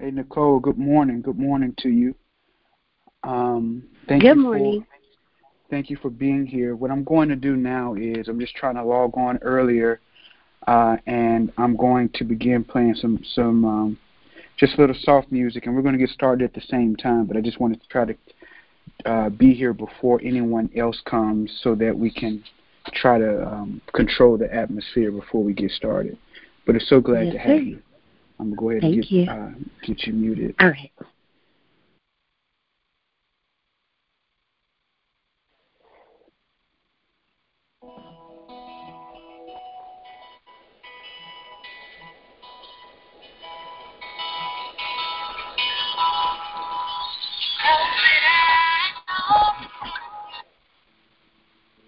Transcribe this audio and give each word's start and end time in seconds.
Hey, 0.00 0.12
Nicole, 0.12 0.60
good 0.60 0.78
morning. 0.78 1.22
Good 1.22 1.40
morning 1.40 1.74
to 1.78 1.88
you. 1.88 2.14
Um, 3.24 3.82
thank 4.06 4.22
good 4.22 4.36
you 4.36 4.42
morning. 4.42 4.84
For, 4.84 5.70
thank 5.70 5.90
you 5.90 5.96
for 5.96 6.08
being 6.08 6.46
here. 6.46 6.76
What 6.76 6.92
I'm 6.92 7.02
going 7.02 7.28
to 7.30 7.34
do 7.34 7.56
now 7.56 7.94
is 7.94 8.28
I'm 8.28 8.38
just 8.38 8.54
trying 8.54 8.76
to 8.76 8.84
log 8.84 9.18
on 9.18 9.38
earlier, 9.38 9.98
uh, 10.68 10.98
and 11.08 11.50
I'm 11.58 11.74
going 11.76 12.10
to 12.10 12.22
begin 12.22 12.62
playing 12.62 12.94
some 12.94 13.18
some 13.34 13.64
um, 13.64 13.98
just 14.56 14.78
a 14.78 14.80
little 14.80 14.94
soft 15.00 15.32
music, 15.32 15.66
and 15.66 15.74
we're 15.74 15.82
going 15.82 15.98
to 15.98 16.06
get 16.06 16.10
started 16.10 16.44
at 16.44 16.54
the 16.54 16.64
same 16.68 16.94
time. 16.94 17.26
But 17.26 17.36
I 17.36 17.40
just 17.40 17.58
wanted 17.58 17.82
to 17.82 17.88
try 17.88 18.04
to 18.04 18.14
uh, 19.04 19.30
be 19.30 19.52
here 19.52 19.72
before 19.72 20.20
anyone 20.22 20.70
else 20.76 21.02
comes, 21.06 21.58
so 21.64 21.74
that 21.74 21.98
we 21.98 22.12
can 22.12 22.44
try 22.92 23.18
to 23.18 23.44
um, 23.48 23.80
control 23.94 24.38
the 24.38 24.54
atmosphere 24.54 25.10
before 25.10 25.42
we 25.42 25.54
get 25.54 25.72
started. 25.72 26.16
But 26.66 26.76
it's 26.76 26.88
so 26.88 27.00
glad 27.00 27.24
Yes, 27.24 27.32
to 27.32 27.38
have 27.40 27.56
sir. 27.56 27.62
you. 27.62 27.82
I'm 28.40 28.54
going 28.54 28.54
to 28.54 28.56
go 28.56 28.70
ahead 28.70 28.82
Thank 28.82 28.94
and 28.94 29.02
get 29.02 29.10
you. 29.10 29.30
uh, 29.30 29.50
get 29.84 30.06
you 30.06 30.12
muted. 30.12 30.54
All 30.60 30.68
right. 30.68 30.90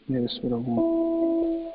Yeah, 0.09 0.23
that's 0.23 0.41
what 0.43 0.53
I 0.53 0.56
want. 0.56 1.75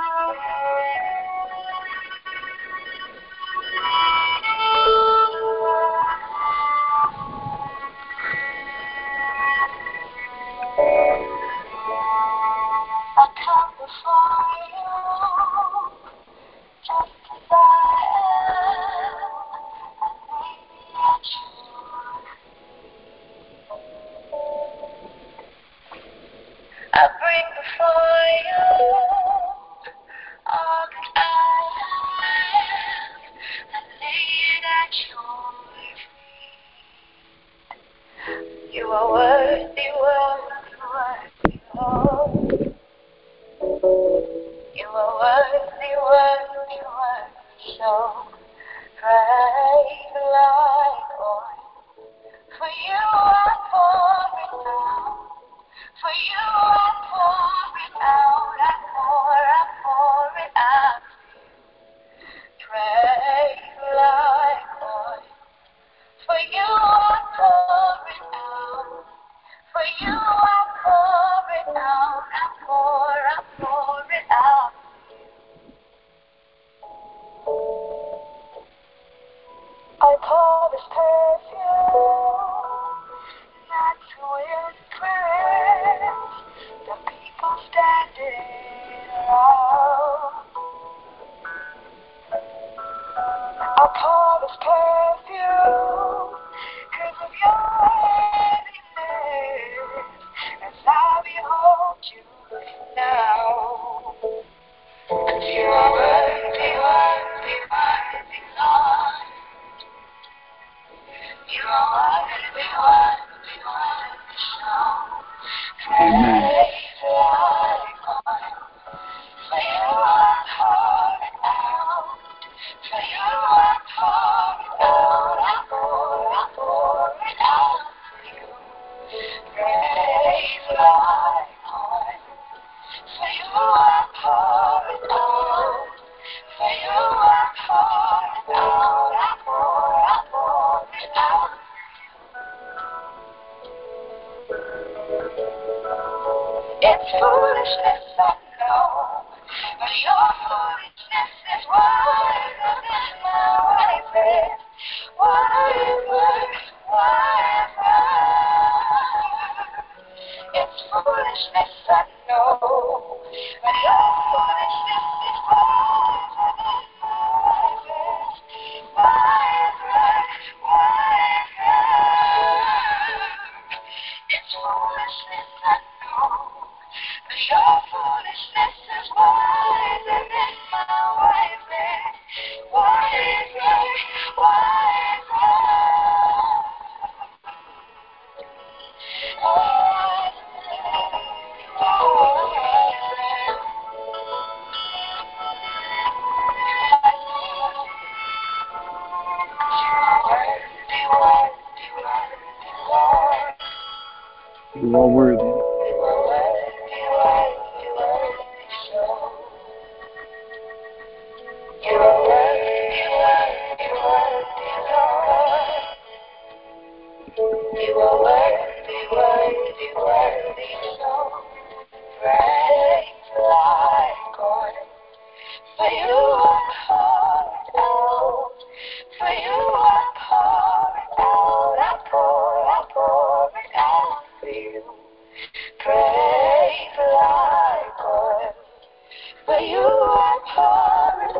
you 239.67 239.87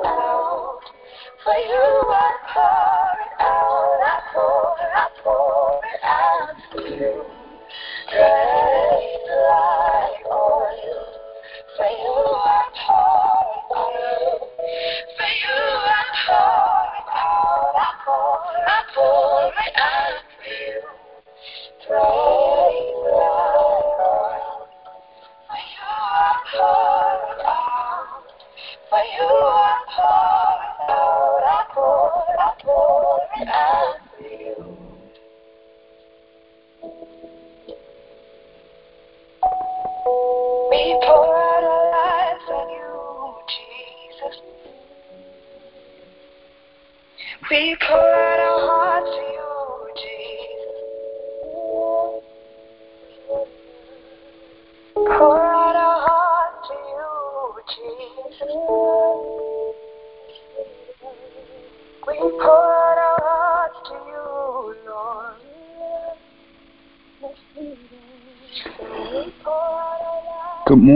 out. 0.05 0.79
For 1.43 1.53
you 1.53 1.85
out. 2.13 3.21
I 3.39 4.21
pour, 4.33 4.77
I 4.95 5.09
pour 5.23 5.81
it 5.83 6.03
out 6.03 6.57
for 6.71 6.81
you. 6.87 8.60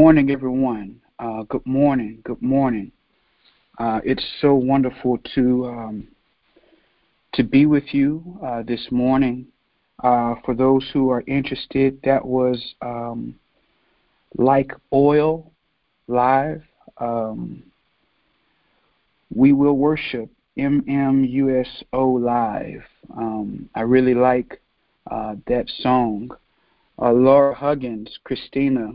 Morning, 0.06 0.30
everyone. 0.30 1.02
Uh, 1.18 1.42
good 1.50 1.66
morning. 1.66 2.20
Good 2.24 2.40
morning. 2.40 2.92
Uh, 3.80 4.02
it's 4.04 4.24
so 4.40 4.54
wonderful 4.54 5.18
to 5.34 5.66
um, 5.66 6.08
to 7.34 7.44
be 7.44 7.66
with 7.66 7.92
you 7.92 8.38
uh, 8.46 8.62
this 8.62 8.86
morning. 8.92 9.48
Uh, 10.04 10.36
for 10.46 10.54
those 10.54 10.88
who 10.94 11.10
are 11.10 11.24
interested, 11.26 12.00
that 12.04 12.24
was 12.24 12.76
um, 12.84 13.34
like 14.38 14.74
oil 14.94 15.52
live. 16.08 16.62
Um, 17.00 17.64
we 19.36 19.54
will 19.54 19.76
worship 19.76 20.30
MMUSO 20.56 21.66
live. 21.94 22.84
Um, 23.18 23.68
I 23.74 23.82
really 23.82 24.14
like 24.14 24.62
uh, 25.10 25.34
that 25.48 25.68
song. 25.80 26.30
Uh, 27.02 27.12
Laura 27.12 27.56
Huggins, 27.56 28.20
Christina, 28.24 28.94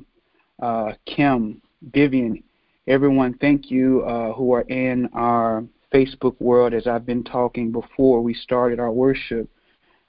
uh, 0.60 0.92
Kim, 1.06 1.60
Vivian, 1.92 2.42
everyone, 2.86 3.34
thank 3.38 3.70
you 3.70 4.02
uh, 4.02 4.32
who 4.32 4.52
are 4.52 4.62
in 4.62 5.08
our 5.12 5.64
Facebook 5.92 6.40
world. 6.40 6.74
As 6.74 6.86
I've 6.86 7.06
been 7.06 7.24
talking 7.24 7.72
before 7.72 8.20
we 8.20 8.34
started 8.34 8.78
our 8.78 8.92
worship, 8.92 9.48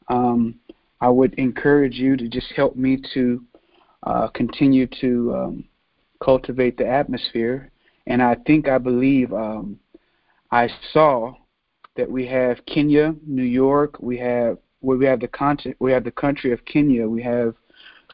um, 0.09 0.55
I 0.99 1.09
would 1.09 1.33
encourage 1.35 1.95
you 1.95 2.17
to 2.17 2.27
just 2.27 2.51
help 2.55 2.75
me 2.75 3.01
to 3.13 3.43
uh, 4.03 4.27
continue 4.29 4.87
to 4.99 5.33
um, 5.35 5.63
cultivate 6.23 6.77
the 6.77 6.87
atmosphere. 6.87 7.71
And 8.07 8.21
I 8.21 8.35
think 8.45 8.67
I 8.67 8.77
believe 8.77 9.31
um, 9.33 9.79
I 10.51 10.69
saw 10.91 11.33
that 11.95 12.09
we 12.09 12.25
have 12.27 12.65
Kenya, 12.65 13.15
New 13.25 13.43
York. 13.43 13.97
We 13.99 14.17
have 14.17 14.57
well, 14.81 14.97
we 14.97 15.05
have 15.05 15.19
the 15.19 15.27
continent. 15.27 15.77
We 15.79 15.91
have 15.91 16.03
the 16.03 16.11
country 16.11 16.51
of 16.51 16.65
Kenya. 16.65 17.07
We 17.07 17.21
have 17.21 17.53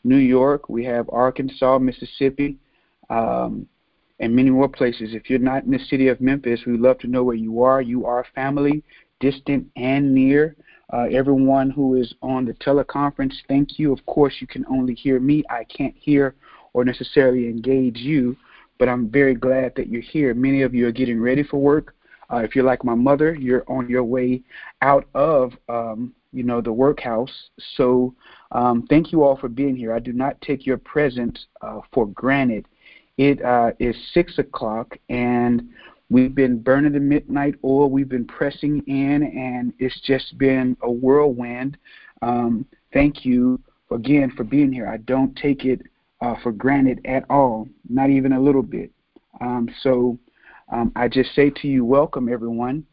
New 0.08 0.18
York. 0.18 0.70
We 0.70 0.86
have 0.86 1.10
Arkansas, 1.10 1.80
Mississippi, 1.80 2.58
um, 3.10 3.68
and 4.20 4.36
many 4.36 4.50
more 4.50 4.70
places. 4.70 5.14
If 5.14 5.30
you're 5.30 5.40
not 5.40 5.64
in 5.64 5.72
the 5.72 5.80
city 5.80 6.08
of 6.08 6.22
Memphis, 6.22 6.62
we'd 6.66 6.80
love 6.80 6.98
to 7.00 7.08
know 7.08 7.24
where 7.24 7.36
you 7.36 7.64
are. 7.64 7.82
You 7.82 8.06
are 8.06 8.26
family, 8.34 8.84
distant 9.20 9.68
and 9.76 10.14
near. 10.14 10.56
Uh, 10.94 11.08
everyone 11.12 11.70
who 11.70 11.96
is 11.96 12.14
on 12.22 12.46
the 12.46 12.54
teleconference, 12.54 13.34
thank 13.48 13.78
you. 13.78 13.92
Of 13.92 14.06
course, 14.06 14.36
you 14.40 14.48
can 14.48 14.66
only 14.68 14.94
hear 14.94 15.20
me. 15.20 15.44
I 15.50 15.66
can't 15.66 15.96
hear 15.98 16.36
or 16.74 16.86
necessarily 16.86 17.48
engage 17.48 17.98
you, 17.98 18.38
but 18.80 18.88
I'm 18.88 19.10
very 19.10 19.36
glad 19.36 19.74
that 19.76 19.90
you're 19.90 20.02
here. 20.02 20.34
Many 20.34 20.62
of 20.62 20.74
you 20.74 20.88
are 20.88 20.92
getting 20.92 21.20
ready 21.20 21.44
for 21.44 21.58
work. 21.58 21.94
Uh, 22.32 22.38
if 22.38 22.56
you're 22.56 22.66
like 22.66 22.84
my 22.84 22.96
mother, 22.96 23.36
you're 23.36 23.66
on 23.68 23.90
your 23.90 24.04
way 24.04 24.42
out 24.82 25.06
of, 25.14 25.54
um, 25.70 26.14
you 26.32 26.44
know, 26.44 26.62
the 26.62 26.72
workhouse. 26.72 27.32
So 27.76 28.14
um, 28.52 28.86
thank 28.90 29.12
you 29.12 29.24
all 29.24 29.38
for 29.38 29.50
being 29.50 29.76
here. 29.76 29.94
I 29.94 30.00
do 30.00 30.14
not 30.14 30.40
take 30.42 30.66
your 30.66 30.78
presence 30.78 31.46
uh, 31.62 31.80
for 31.94 32.08
granted. 32.08 32.68
It 33.18 33.44
uh, 33.44 33.72
is 33.80 33.96
six 34.14 34.38
o'clock, 34.38 34.96
and 35.10 35.70
we've 36.10 36.36
been 36.36 36.60
burning 36.60 36.94
the 36.94 37.00
midnight 37.00 37.56
oil. 37.64 37.90
We've 37.90 38.10
been 38.10 38.28
pressing 38.28 38.84
in, 38.88 39.24
and 39.24 39.74
it's 39.80 40.00
just 40.02 40.38
been 40.38 40.78
a 40.84 40.92
whirlwind. 40.92 41.78
Um, 42.22 42.66
thank 42.94 43.26
you 43.26 43.60
again 43.92 44.32
for 44.36 44.44
being 44.44 44.72
here. 44.72 44.88
I 44.88 44.98
don't 44.98 45.36
take 45.36 45.66
it 45.66 45.82
uh, 46.22 46.36
for 46.44 46.52
granted 46.52 47.00
at 47.06 47.26
all, 47.30 47.68
not 47.90 48.10
even 48.10 48.34
a 48.34 48.40
little 48.40 48.64
bit. 48.64 48.92
Um, 49.42 49.70
so 49.82 50.18
um, 50.72 50.92
I 50.96 51.08
just 51.08 51.34
say 51.36 51.50
to 51.50 51.68
you, 51.68 51.86
welcome 51.86 52.32
everyone. 52.32 52.86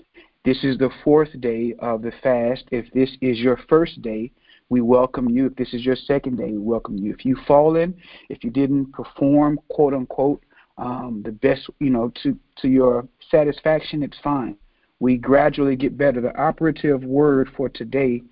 This 0.44 0.62
is 0.62 0.76
the 0.76 0.90
fourth 1.02 1.40
day 1.40 1.74
of 1.78 2.02
the 2.02 2.12
fast. 2.22 2.64
If 2.70 2.92
this 2.92 3.08
is 3.22 3.38
your 3.38 3.58
first 3.66 4.02
day, 4.02 4.30
we 4.68 4.82
welcome 4.82 5.30
you. 5.30 5.46
If 5.46 5.56
this 5.56 5.72
is 5.72 5.86
your 5.86 5.96
second 5.96 6.36
day, 6.36 6.50
we 6.50 6.58
welcome 6.58 6.98
you. 6.98 7.14
If 7.14 7.24
you've 7.24 7.46
fallen, 7.46 7.94
if 8.28 8.44
you 8.44 8.50
didn't 8.50 8.92
perform, 8.92 9.58
quote 9.70 9.94
unquote, 9.94 10.42
um, 10.76 11.22
the 11.24 11.32
best, 11.32 11.70
you 11.80 11.88
know, 11.88 12.12
to, 12.22 12.38
to 12.56 12.68
your 12.68 13.08
satisfaction, 13.30 14.02
it's 14.02 14.18
fine. 14.22 14.58
We 15.00 15.16
gradually 15.16 15.76
get 15.76 15.96
better. 15.96 16.20
The 16.20 16.38
operative 16.38 17.02
word 17.04 17.48
for 17.56 17.70
today 17.70 18.22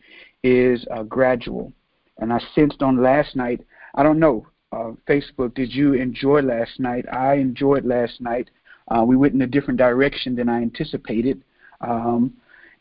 is 0.42 0.84
uh, 0.94 1.04
gradual. 1.04 1.72
And 2.18 2.30
I 2.30 2.40
sensed 2.54 2.82
on 2.82 3.02
last 3.02 3.37
night, 3.37 3.64
I 3.94 4.02
don't 4.02 4.18
know, 4.18 4.46
uh, 4.70 4.92
Facebook, 5.08 5.54
did 5.54 5.72
you 5.72 5.94
enjoy 5.94 6.42
last 6.42 6.78
night? 6.78 7.06
I 7.10 7.37
enjoyed 7.37 7.87
last 7.87 8.20
night. 8.20 8.50
Uh, 8.88 9.02
we 9.02 9.16
went 9.16 9.32
in 9.32 9.40
a 9.40 9.46
different 9.46 9.78
direction 9.78 10.37
than 10.37 10.50
I 10.50 10.60
anticipated. 10.60 11.42
Um, 11.82 12.34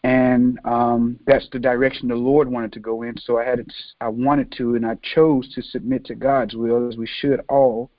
and 0.04 0.60
um, 0.66 1.20
that's 1.28 1.48
the 1.52 1.60
direction 1.60 2.08
the 2.08 2.16
Lord 2.16 2.50
wanted 2.50 2.74
to 2.74 2.80
go 2.80 3.04
in. 3.04 3.18
So 3.20 3.38
I 3.38 3.46
had, 3.46 3.58
to, 3.58 3.74
I 4.00 4.08
wanted 4.08 4.52
to, 4.58 4.76
and 4.76 4.86
I 4.86 4.96
chose 5.14 5.54
to 5.54 5.62
submit 5.62 6.06
to 6.06 6.16
God's 6.16 6.56
will, 6.56 6.88
as 6.90 6.98
we 6.98 7.08
should 7.20 7.42
all 7.50 7.92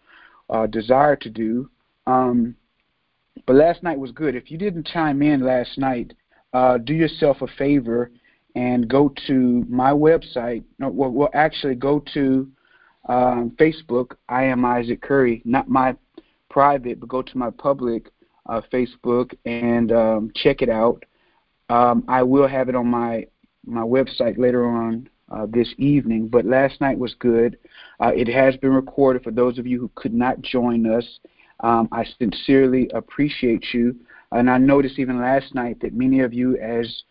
uh, 0.50 0.66
desire 0.66 1.16
to 1.16 1.30
do. 1.30 1.70
Um, 2.06 2.56
but 3.46 3.56
last 3.56 3.82
night 3.82 3.98
was 3.98 4.10
good. 4.10 4.34
If 4.34 4.50
you 4.50 4.58
didn't 4.58 4.86
chime 4.86 5.22
in 5.22 5.42
last 5.42 5.78
night, 5.78 6.12
uh, 6.52 6.78
do 6.78 6.92
yourself 6.92 7.40
a 7.40 7.46
favor 7.46 8.10
and 8.54 8.88
go 8.88 9.12
to 9.28 9.64
my 9.68 9.90
website. 9.90 10.64
No, 10.78 10.88
well, 10.88 11.10
well 11.10 11.30
actually, 11.34 11.76
go 11.76 12.02
to 12.14 12.50
um, 13.08 13.52
Facebook. 13.58 14.16
I 14.28 14.44
am 14.44 14.64
Isaac 14.64 15.00
Curry, 15.00 15.40
not 15.44 15.68
my 15.68 15.96
private, 16.50 17.00
but 17.00 17.08
go 17.08 17.22
to 17.22 17.38
my 17.38 17.50
public 17.50 18.10
Facebook 18.48 19.34
and 19.44 19.92
um, 19.92 20.30
check 20.34 20.62
it 20.62 20.68
out. 20.68 21.04
Um, 21.68 22.04
I 22.08 22.22
will 22.22 22.48
have 22.48 22.68
it 22.68 22.74
on 22.74 22.86
my 22.86 23.26
my 23.64 23.82
website 23.82 24.38
later 24.38 24.66
on 24.66 25.08
uh, 25.30 25.46
this 25.48 25.68
evening. 25.78 26.28
But 26.28 26.44
last 26.44 26.80
night 26.80 26.98
was 26.98 27.14
good. 27.14 27.58
Uh, 28.00 28.12
it 28.14 28.28
has 28.28 28.56
been 28.56 28.72
recorded 28.72 29.22
for 29.22 29.30
those 29.30 29.58
of 29.58 29.66
you 29.66 29.80
who 29.80 29.90
could 29.94 30.12
not 30.12 30.42
join 30.42 30.86
us. 30.86 31.04
Um, 31.60 31.88
I 31.92 32.04
sincerely 32.18 32.90
appreciate 32.92 33.72
you, 33.72 33.94
and 34.32 34.50
I 34.50 34.58
noticed 34.58 34.98
even 34.98 35.20
last 35.20 35.54
night 35.54 35.78
that 35.80 35.94
many 35.94 36.20
of 36.20 36.34
you, 36.34 36.58
as 36.58 37.04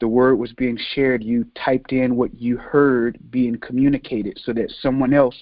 the 0.00 0.08
word 0.08 0.36
was 0.36 0.52
being 0.52 0.78
shared, 0.94 1.22
you 1.22 1.44
typed 1.62 1.92
in 1.92 2.16
what 2.16 2.40
you 2.40 2.56
heard 2.56 3.18
being 3.30 3.58
communicated, 3.58 4.40
so 4.42 4.52
that 4.54 4.72
someone 4.80 5.12
else 5.12 5.36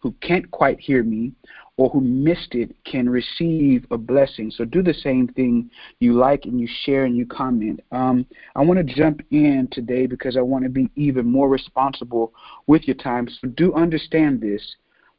who 0.00 0.12
can't 0.20 0.50
quite 0.50 0.80
hear 0.80 1.02
me 1.02 1.32
or 1.78 1.88
who 1.90 2.00
missed 2.00 2.54
it 2.54 2.74
can 2.84 3.08
receive 3.08 3.86
a 3.92 3.96
blessing. 3.96 4.50
So 4.50 4.64
do 4.64 4.82
the 4.82 4.92
same 4.92 5.28
thing. 5.28 5.70
You 6.00 6.12
like 6.12 6.44
and 6.44 6.60
you 6.60 6.68
share 6.82 7.04
and 7.04 7.16
you 7.16 7.24
comment. 7.24 7.80
Um, 7.92 8.26
I 8.56 8.62
want 8.62 8.84
to 8.84 8.94
jump 8.94 9.20
in 9.30 9.68
today 9.70 10.06
because 10.06 10.36
I 10.36 10.40
want 10.40 10.64
to 10.64 10.70
be 10.70 10.90
even 10.96 11.24
more 11.24 11.48
responsible 11.48 12.34
with 12.66 12.82
your 12.88 12.96
time. 12.96 13.28
So 13.28 13.48
do 13.48 13.72
understand 13.74 14.40
this. 14.40 14.60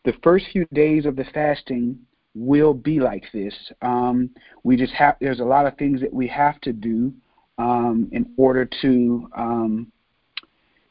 The 0.03 0.13
first 0.21 0.47
few 0.51 0.65
days 0.73 1.05
of 1.05 1.15
the 1.15 1.25
fasting 1.33 1.97
will 2.35 2.73
be 2.73 2.99
like 2.99 3.23
this. 3.33 3.53
Um, 3.81 4.29
we 4.63 4.75
just 4.75 4.93
have. 4.93 5.15
There's 5.21 5.39
a 5.39 5.45
lot 5.45 5.65
of 5.65 5.77
things 5.77 6.01
that 6.01 6.13
we 6.13 6.27
have 6.27 6.59
to 6.61 6.73
do 6.73 7.13
um, 7.57 8.09
in 8.11 8.29
order 8.35 8.69
to 8.81 9.29
um, 9.35 9.91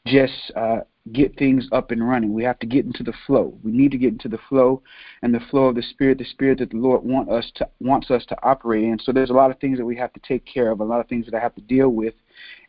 just 0.07 0.51
uh, 0.55 0.79
get 1.13 1.37
things 1.37 1.67
up 1.71 1.91
and 1.91 2.07
running. 2.07 2.33
We 2.33 2.43
have 2.43 2.59
to 2.59 2.67
get 2.67 2.85
into 2.85 3.03
the 3.03 3.13
flow. 3.25 3.57
We 3.63 3.71
need 3.71 3.91
to 3.91 3.97
get 3.97 4.13
into 4.13 4.29
the 4.29 4.39
flow 4.49 4.81
and 5.21 5.33
the 5.33 5.39
flow 5.51 5.65
of 5.65 5.75
the 5.75 5.83
spirit, 5.83 6.17
the 6.17 6.25
spirit 6.25 6.59
that 6.59 6.71
the 6.71 6.77
Lord 6.77 7.03
want 7.03 7.29
us 7.29 7.51
to 7.55 7.67
wants 7.79 8.11
us 8.11 8.25
to 8.27 8.37
operate 8.43 8.83
in. 8.83 8.99
So 8.99 9.11
there's 9.11 9.29
a 9.29 9.33
lot 9.33 9.51
of 9.51 9.59
things 9.59 9.77
that 9.77 9.85
we 9.85 9.95
have 9.97 10.13
to 10.13 10.19
take 10.21 10.45
care 10.45 10.71
of, 10.71 10.79
a 10.79 10.83
lot 10.83 10.99
of 10.99 11.07
things 11.07 11.25
that 11.25 11.35
I 11.35 11.39
have 11.39 11.55
to 11.55 11.61
deal 11.61 11.89
with 11.89 12.13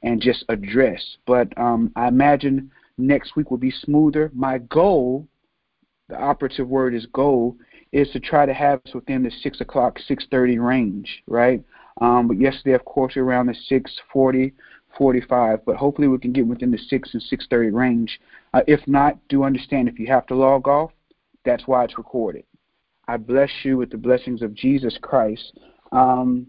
and 0.02 0.20
just 0.20 0.44
address. 0.48 1.02
But 1.26 1.56
um, 1.58 1.92
I 1.96 2.08
imagine 2.08 2.70
next 2.98 3.36
week 3.36 3.50
will 3.50 3.58
be 3.58 3.70
smoother. 3.70 4.30
My 4.34 4.58
goal, 4.58 5.26
the 6.08 6.18
operative 6.18 6.68
word 6.68 6.94
is 6.94 7.06
goal, 7.06 7.56
is 7.92 8.08
to 8.10 8.20
try 8.20 8.46
to 8.46 8.54
have 8.54 8.80
us 8.86 8.94
within 8.94 9.22
the 9.22 9.32
six 9.42 9.60
o'clock, 9.60 9.98
six 10.06 10.26
thirty 10.30 10.58
range, 10.58 11.22
right? 11.26 11.62
Um, 12.00 12.28
but 12.28 12.40
yesterday, 12.40 12.74
of 12.74 12.84
course, 12.84 13.16
around 13.16 13.46
the 13.46 13.56
six 13.68 13.92
forty, 14.12 14.52
forty-five. 14.96 15.64
But 15.64 15.76
hopefully, 15.76 16.08
we 16.08 16.18
can 16.18 16.32
get 16.32 16.46
within 16.46 16.70
the 16.70 16.78
six 16.78 17.14
and 17.14 17.22
six 17.22 17.46
thirty 17.48 17.70
range. 17.70 18.20
Uh, 18.54 18.62
if 18.66 18.80
not, 18.86 19.16
do 19.28 19.44
understand 19.44 19.88
if 19.88 19.98
you 19.98 20.06
have 20.08 20.26
to 20.26 20.34
log 20.34 20.68
off, 20.68 20.90
that's 21.44 21.66
why 21.66 21.84
it's 21.84 21.98
recorded. 21.98 22.44
I 23.08 23.16
bless 23.16 23.50
you 23.64 23.76
with 23.76 23.90
the 23.90 23.96
blessings 23.96 24.42
of 24.42 24.54
Jesus 24.54 24.96
Christ. 25.00 25.58
Um, 25.90 26.46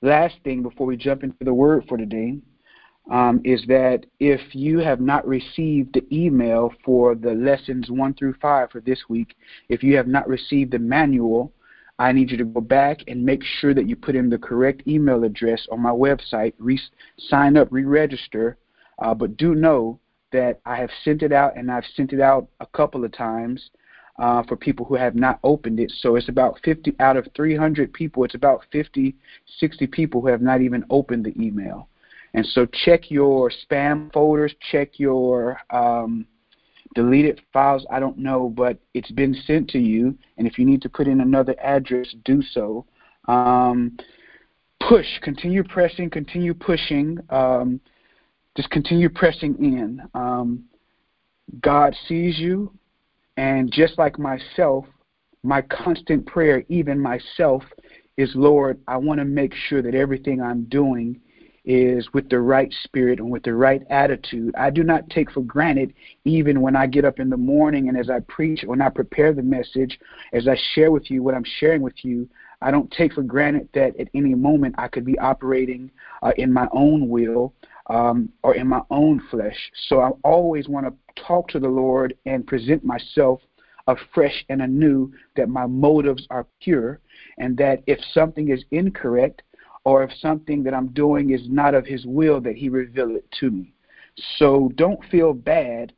last 0.00 0.36
thing 0.44 0.62
before 0.62 0.86
we 0.86 0.96
jump 0.96 1.24
into 1.24 1.36
the 1.40 1.52
word 1.52 1.84
for 1.88 1.98
today 1.98 2.38
um, 3.10 3.40
is 3.44 3.62
that 3.68 4.06
if 4.18 4.40
you 4.52 4.78
have 4.78 5.00
not 5.00 5.26
received 5.26 5.94
the 5.94 6.06
email 6.10 6.72
for 6.84 7.14
the 7.14 7.32
lessons 7.32 7.90
one 7.90 8.14
through 8.14 8.34
five 8.40 8.70
for 8.70 8.80
this 8.80 9.00
week, 9.08 9.36
if 9.68 9.82
you 9.82 9.96
have 9.96 10.06
not 10.06 10.26
received 10.26 10.72
the 10.72 10.78
manual, 10.78 11.52
I 11.98 12.12
need 12.12 12.30
you 12.30 12.36
to 12.36 12.44
go 12.44 12.60
back 12.60 13.00
and 13.08 13.24
make 13.24 13.42
sure 13.42 13.72
that 13.72 13.88
you 13.88 13.96
put 13.96 14.16
in 14.16 14.28
the 14.28 14.38
correct 14.38 14.82
email 14.86 15.24
address 15.24 15.66
on 15.70 15.80
my 15.80 15.90
website, 15.90 16.52
re- 16.58 16.80
sign 17.18 17.56
up, 17.56 17.68
re 17.70 17.84
register. 17.84 18.58
Uh, 18.98 19.14
but 19.14 19.36
do 19.36 19.54
know 19.54 19.98
that 20.32 20.60
I 20.66 20.76
have 20.76 20.90
sent 21.04 21.22
it 21.22 21.32
out 21.32 21.56
and 21.56 21.70
I've 21.70 21.84
sent 21.96 22.12
it 22.12 22.20
out 22.20 22.48
a 22.60 22.66
couple 22.66 23.04
of 23.04 23.12
times 23.12 23.70
uh, 24.18 24.42
for 24.42 24.56
people 24.56 24.84
who 24.84 24.94
have 24.94 25.14
not 25.14 25.38
opened 25.42 25.80
it. 25.80 25.92
So 26.00 26.16
it's 26.16 26.28
about 26.28 26.58
50 26.64 26.94
out 27.00 27.16
of 27.16 27.28
300 27.34 27.92
people, 27.92 28.24
it's 28.24 28.34
about 28.34 28.64
50, 28.72 29.14
60 29.58 29.86
people 29.86 30.20
who 30.20 30.28
have 30.28 30.42
not 30.42 30.60
even 30.60 30.84
opened 30.90 31.24
the 31.24 31.38
email. 31.42 31.88
And 32.34 32.44
so 32.44 32.66
check 32.66 33.10
your 33.10 33.50
spam 33.50 34.12
folders, 34.12 34.54
check 34.70 34.98
your 34.98 35.58
um, 35.70 36.26
deleted 36.96 37.42
files. 37.52 37.86
I 37.90 38.00
don't 38.00 38.18
know, 38.18 38.48
but 38.48 38.78
it's 38.94 39.10
been 39.10 39.36
sent 39.46 39.68
to 39.70 39.78
you. 39.78 40.18
And 40.38 40.46
if 40.48 40.58
you 40.58 40.64
need 40.64 40.80
to 40.82 40.88
put 40.88 41.06
in 41.06 41.20
another 41.20 41.54
address, 41.62 42.08
do 42.24 42.42
so. 42.42 42.86
Um, 43.28 43.98
push, 44.80 45.06
continue 45.20 45.62
pressing, 45.62 46.08
continue 46.08 46.54
pushing. 46.54 47.18
Um, 47.28 47.80
just 48.56 48.70
continue 48.70 49.10
pressing 49.10 49.54
in. 49.62 50.00
Um, 50.14 50.64
God 51.60 51.94
sees 52.08 52.38
you, 52.38 52.72
and 53.36 53.70
just 53.70 53.98
like 53.98 54.18
myself, 54.18 54.86
my 55.42 55.60
constant 55.60 56.26
prayer, 56.26 56.64
even 56.70 56.98
myself, 56.98 57.62
is 58.16 58.30
Lord, 58.34 58.80
I 58.88 58.96
want 58.96 59.18
to 59.18 59.26
make 59.26 59.52
sure 59.68 59.82
that 59.82 59.94
everything 59.94 60.40
I'm 60.40 60.64
doing 60.64 61.20
is 61.66 62.08
with 62.14 62.28
the 62.30 62.38
right 62.38 62.72
spirit 62.84 63.18
and 63.18 63.30
with 63.30 63.42
the 63.42 63.54
right 63.54 63.82
attitude. 63.90 64.54
I 64.56 64.70
do 64.70 64.84
not 64.84 65.10
take 65.10 65.30
for 65.30 65.42
granted, 65.42 65.92
even 66.24 66.60
when 66.60 66.76
I 66.76 66.86
get 66.86 67.04
up 67.04 67.18
in 67.18 67.28
the 67.28 67.36
morning 67.36 67.88
and 67.88 67.98
as 67.98 68.08
I 68.08 68.20
preach, 68.20 68.62
when 68.64 68.80
I 68.80 68.88
prepare 68.88 69.32
the 69.32 69.42
message, 69.42 69.98
as 70.32 70.48
I 70.48 70.56
share 70.74 70.90
with 70.92 71.10
you 71.10 71.22
what 71.22 71.34
I'm 71.34 71.44
sharing 71.58 71.82
with 71.82 72.04
you, 72.04 72.28
I 72.62 72.70
don't 72.70 72.90
take 72.90 73.12
for 73.12 73.22
granted 73.22 73.68
that 73.74 73.98
at 74.00 74.08
any 74.14 74.34
moment 74.34 74.76
I 74.78 74.88
could 74.88 75.04
be 75.04 75.18
operating 75.18 75.90
uh, 76.22 76.32
in 76.38 76.52
my 76.52 76.68
own 76.72 77.08
will 77.08 77.52
um, 77.88 78.30
or 78.42 78.54
in 78.54 78.66
my 78.66 78.80
own 78.90 79.20
flesh. 79.30 79.56
So 79.88 80.00
I 80.00 80.10
always 80.24 80.68
want 80.68 80.86
to 80.86 81.22
talk 81.22 81.48
to 81.48 81.58
the 81.58 81.68
Lord 81.68 82.16
and 82.24 82.46
present 82.46 82.84
myself 82.84 83.40
afresh 83.86 84.44
and 84.48 84.62
anew 84.62 85.12
that 85.36 85.48
my 85.48 85.66
motives 85.66 86.26
are 86.30 86.46
pure 86.60 87.00
and 87.38 87.56
that 87.56 87.82
if 87.86 87.98
something 88.12 88.50
is 88.50 88.64
incorrect, 88.70 89.42
or 89.86 90.02
if 90.02 90.10
something 90.14 90.64
that 90.64 90.74
I'm 90.74 90.88
doing 90.88 91.30
is 91.30 91.48
not 91.48 91.72
of 91.72 91.86
His 91.86 92.04
will, 92.04 92.40
that 92.40 92.56
He 92.56 92.68
reveal 92.68 93.14
it 93.14 93.24
to 93.38 93.52
me. 93.52 93.72
So 94.36 94.72
don't 94.74 94.98
feel 95.12 95.32
bad 95.32 95.92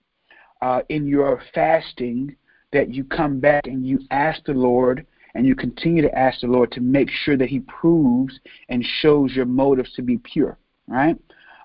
uh, 0.60 0.82
in 0.90 1.06
your 1.06 1.42
fasting 1.54 2.36
that 2.70 2.92
you 2.92 3.02
come 3.02 3.40
back 3.40 3.66
and 3.66 3.86
you 3.86 4.00
ask 4.10 4.44
the 4.44 4.52
Lord 4.52 5.06
and 5.34 5.46
you 5.46 5.54
continue 5.54 6.02
to 6.02 6.18
ask 6.18 6.42
the 6.42 6.48
Lord 6.48 6.70
to 6.72 6.82
make 6.82 7.08
sure 7.08 7.38
that 7.38 7.48
He 7.48 7.60
proves 7.60 8.38
and 8.68 8.84
shows 8.84 9.34
your 9.34 9.46
motives 9.46 9.94
to 9.94 10.02
be 10.02 10.18
pure, 10.18 10.58
right? 10.86 11.16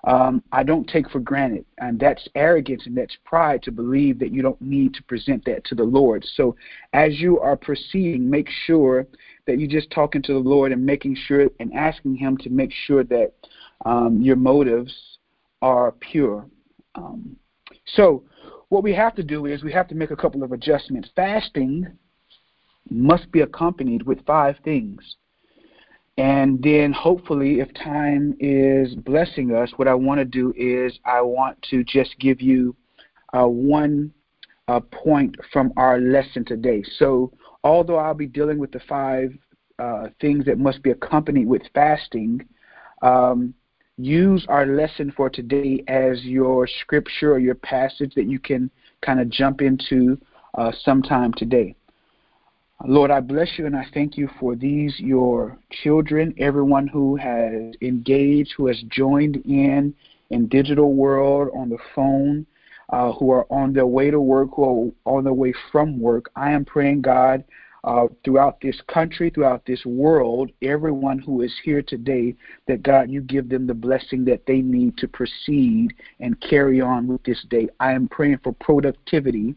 Um, 0.06 0.42
I 0.52 0.62
don't 0.62 0.86
take 0.86 1.08
for 1.10 1.18
granted, 1.18 1.64
and 1.78 1.98
that's 1.98 2.28
arrogance 2.34 2.82
and 2.84 2.96
that's 2.96 3.16
pride 3.24 3.62
to 3.62 3.72
believe 3.72 4.18
that 4.18 4.32
you 4.32 4.42
don't 4.42 4.60
need 4.60 4.92
to 4.94 5.02
present 5.04 5.44
that 5.46 5.64
to 5.66 5.74
the 5.74 5.84
Lord. 5.84 6.26
So, 6.36 6.56
as 6.92 7.18
you 7.20 7.40
are 7.40 7.56
proceeding, 7.56 8.28
make 8.28 8.48
sure 8.66 9.06
that 9.46 9.58
you're 9.58 9.68
just 9.68 9.90
talking 9.90 10.20
to 10.22 10.34
the 10.34 10.38
Lord 10.38 10.72
and 10.72 10.84
making 10.84 11.16
sure 11.26 11.48
and 11.58 11.72
asking 11.72 12.16
Him 12.16 12.36
to 12.38 12.50
make 12.50 12.70
sure 12.86 13.02
that 13.04 13.32
um, 13.86 14.20
your 14.20 14.36
motives 14.36 14.94
are 15.62 15.92
pure. 15.92 16.46
Um, 16.96 17.36
so, 17.86 18.24
what 18.68 18.82
we 18.82 18.92
have 18.92 19.14
to 19.14 19.22
do 19.22 19.46
is 19.46 19.62
we 19.62 19.72
have 19.72 19.88
to 19.88 19.94
make 19.94 20.10
a 20.10 20.16
couple 20.16 20.42
of 20.42 20.52
adjustments. 20.52 21.08
Fasting 21.16 21.86
must 22.90 23.32
be 23.32 23.40
accompanied 23.40 24.02
with 24.02 24.24
five 24.26 24.56
things. 24.64 25.16
And 26.16 26.62
then, 26.62 26.92
hopefully, 26.92 27.58
if 27.58 27.74
time 27.74 28.36
is 28.38 28.94
blessing 28.94 29.52
us, 29.52 29.72
what 29.76 29.88
I 29.88 29.94
want 29.94 30.18
to 30.18 30.24
do 30.24 30.54
is 30.56 30.96
I 31.04 31.20
want 31.20 31.60
to 31.70 31.82
just 31.82 32.16
give 32.20 32.40
you 32.40 32.76
uh, 33.32 33.48
one 33.48 34.12
uh, 34.68 34.80
point 34.80 35.36
from 35.52 35.72
our 35.76 35.98
lesson 35.98 36.44
today. 36.44 36.84
So, 36.98 37.32
although 37.64 37.96
I'll 37.96 38.14
be 38.14 38.28
dealing 38.28 38.58
with 38.58 38.70
the 38.70 38.80
five 38.88 39.36
uh, 39.80 40.06
things 40.20 40.44
that 40.44 40.58
must 40.58 40.82
be 40.84 40.90
accompanied 40.90 41.48
with 41.48 41.62
fasting, 41.74 42.46
um, 43.02 43.52
use 43.96 44.46
our 44.48 44.66
lesson 44.66 45.12
for 45.16 45.28
today 45.28 45.82
as 45.88 46.22
your 46.24 46.68
scripture 46.80 47.32
or 47.32 47.38
your 47.40 47.56
passage 47.56 48.14
that 48.14 48.26
you 48.26 48.38
can 48.38 48.70
kind 49.02 49.20
of 49.20 49.28
jump 49.30 49.60
into 49.60 50.16
uh, 50.56 50.70
sometime 50.84 51.32
today. 51.32 51.74
Lord, 52.86 53.10
I 53.10 53.20
bless 53.20 53.58
you 53.58 53.64
and 53.64 53.74
I 53.74 53.86
thank 53.94 54.18
you 54.18 54.28
for 54.38 54.54
these, 54.54 54.94
your 54.98 55.56
children, 55.70 56.34
everyone 56.36 56.86
who 56.86 57.16
has 57.16 57.74
engaged, 57.80 58.52
who 58.56 58.66
has 58.66 58.82
joined 58.90 59.36
in 59.46 59.94
in 60.28 60.48
digital 60.48 60.92
world, 60.92 61.48
on 61.54 61.70
the 61.70 61.78
phone, 61.94 62.44
uh, 62.90 63.12
who 63.12 63.30
are 63.30 63.46
on 63.50 63.72
their 63.72 63.86
way 63.86 64.10
to 64.10 64.20
work, 64.20 64.50
who 64.54 64.94
are 65.06 65.16
on 65.16 65.24
their 65.24 65.32
way 65.32 65.54
from 65.72 65.98
work. 65.98 66.30
I 66.36 66.50
am 66.50 66.66
praying, 66.66 67.00
God, 67.00 67.42
uh, 67.84 68.08
throughout 68.22 68.60
this 68.60 68.78
country, 68.86 69.30
throughout 69.30 69.64
this 69.64 69.86
world, 69.86 70.50
everyone 70.60 71.18
who 71.18 71.40
is 71.40 71.54
here 71.64 71.80
today, 71.80 72.34
that 72.68 72.82
God, 72.82 73.10
you 73.10 73.22
give 73.22 73.48
them 73.48 73.66
the 73.66 73.74
blessing 73.74 74.26
that 74.26 74.44
they 74.46 74.60
need 74.60 74.98
to 74.98 75.08
proceed 75.08 75.94
and 76.20 76.38
carry 76.40 76.82
on 76.82 77.06
with 77.06 77.22
this 77.24 77.44
day. 77.48 77.68
I 77.80 77.92
am 77.92 78.08
praying 78.08 78.40
for 78.42 78.52
productivity. 78.52 79.54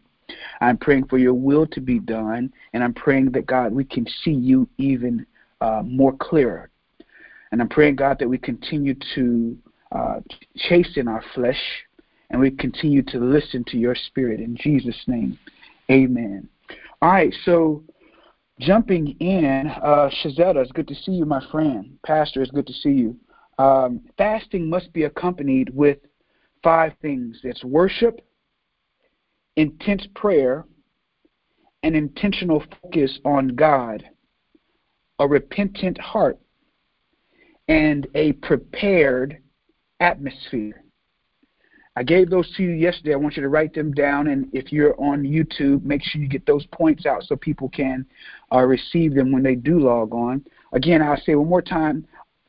I'm 0.60 0.76
praying 0.76 1.06
for 1.06 1.18
your 1.18 1.34
will 1.34 1.66
to 1.68 1.80
be 1.80 1.98
done, 1.98 2.52
and 2.72 2.82
I'm 2.82 2.94
praying 2.94 3.32
that, 3.32 3.46
God, 3.46 3.72
we 3.72 3.84
can 3.84 4.06
see 4.24 4.32
you 4.32 4.68
even 4.78 5.26
uh, 5.60 5.82
more 5.84 6.16
clearer. 6.16 6.70
And 7.50 7.60
I'm 7.60 7.68
praying, 7.68 7.96
God, 7.96 8.18
that 8.18 8.28
we 8.28 8.38
continue 8.38 8.94
to 9.14 9.56
uh, 9.92 10.20
chasten 10.56 11.08
our 11.08 11.24
flesh 11.34 11.60
and 12.30 12.40
we 12.40 12.50
continue 12.50 13.02
to 13.02 13.18
listen 13.18 13.64
to 13.68 13.78
your 13.78 13.94
spirit. 13.94 14.40
In 14.40 14.56
Jesus' 14.56 15.02
name, 15.06 15.38
amen. 15.90 16.48
All 17.00 17.10
right, 17.10 17.34
so 17.44 17.82
jumping 18.60 19.16
in, 19.20 19.68
uh, 19.82 20.10
Shazetta, 20.22 20.56
it's 20.56 20.72
good 20.72 20.88
to 20.88 20.94
see 20.94 21.12
you, 21.12 21.24
my 21.24 21.42
friend. 21.50 21.98
Pastor, 22.04 22.42
it's 22.42 22.50
good 22.50 22.66
to 22.66 22.72
see 22.72 22.90
you. 22.90 23.16
Um, 23.58 24.02
fasting 24.16 24.68
must 24.68 24.92
be 24.92 25.04
accompanied 25.04 25.74
with 25.74 25.98
five 26.62 26.92
things 27.00 27.40
it's 27.44 27.64
worship, 27.64 28.20
intense 29.58 30.06
prayer, 30.14 30.64
an 31.82 31.96
intentional 31.96 32.62
focus 32.80 33.18
on 33.24 33.48
God, 33.48 34.08
a 35.18 35.26
repentant 35.26 36.00
heart, 36.00 36.38
and 37.66 38.06
a 38.14 38.32
prepared 38.34 39.38
atmosphere. 39.98 40.84
I 41.96 42.04
gave 42.04 42.30
those 42.30 42.48
to 42.56 42.62
you 42.62 42.70
yesterday. 42.70 43.14
I 43.14 43.16
want 43.16 43.36
you 43.36 43.42
to 43.42 43.48
write 43.48 43.74
them 43.74 43.92
down, 43.92 44.28
and 44.28 44.48
if 44.52 44.70
you're 44.70 44.98
on 45.00 45.24
YouTube, 45.24 45.82
make 45.82 46.04
sure 46.04 46.22
you 46.22 46.28
get 46.28 46.46
those 46.46 46.64
points 46.66 47.04
out 47.04 47.24
so 47.24 47.34
people 47.34 47.68
can 47.68 48.06
uh, 48.54 48.60
receive 48.60 49.12
them 49.12 49.32
when 49.32 49.42
they 49.42 49.56
do 49.56 49.80
log 49.80 50.14
on. 50.14 50.44
Again, 50.72 51.02
I'll 51.02 51.20
say 51.26 51.34
one 51.34 51.48
more 51.48 51.62
time 51.62 52.06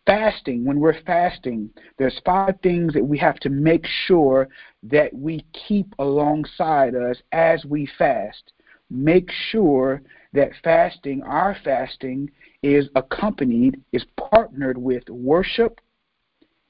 fasting, 0.10 0.66
when 0.66 0.80
we're 0.80 1.00
fasting, 1.04 1.70
there's 2.00 2.20
five 2.25 2.56
things 2.63 2.94
that 2.94 3.06
we 3.06 3.16
have 3.20 3.36
to 3.36 3.50
make 3.50 3.86
sure 4.08 4.50
that 4.82 5.13
we 5.13 5.46
keep 5.54 5.94
alongside 6.00 6.96
us 6.96 7.18
as 7.32 7.63
we 7.66 7.88
fast. 8.00 8.54
Make 8.89 9.30
sure 9.51 10.01
that 10.34 10.50
fasting, 10.63 11.22
our 11.22 11.56
fasting, 11.63 12.32
is 12.63 12.89
accompanied, 12.96 13.84
is 13.92 14.04
partnered 14.32 14.80
with 14.80 15.08
worship, 15.10 15.80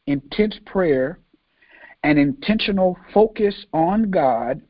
intense 0.06 0.56
prayer, 0.66 1.20
an 2.04 2.18
intentional 2.18 2.98
focus 3.14 3.66
on 3.72 4.12
God, 4.12 4.62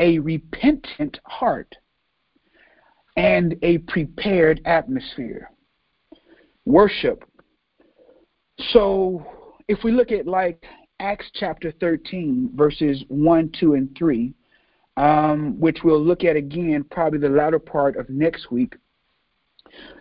a 0.00 0.18
repentant 0.18 1.20
heart, 1.26 1.76
and 3.16 3.54
a 3.62 3.78
prepared 3.78 4.60
atmosphere. 4.64 5.48
Worship. 6.64 7.24
So, 8.58 9.26
if 9.68 9.82
we 9.82 9.92
look 9.92 10.12
at 10.12 10.26
like 10.26 10.64
Acts 11.00 11.30
chapter 11.34 11.72
13, 11.80 12.50
verses 12.54 13.04
1, 13.08 13.52
2, 13.58 13.74
and 13.74 13.96
3, 13.96 14.32
um, 14.96 15.58
which 15.58 15.78
we'll 15.82 16.02
look 16.02 16.24
at 16.24 16.36
again 16.36 16.84
probably 16.90 17.18
the 17.18 17.28
latter 17.28 17.58
part 17.58 17.96
of 17.96 18.08
next 18.08 18.50
week. 18.50 18.74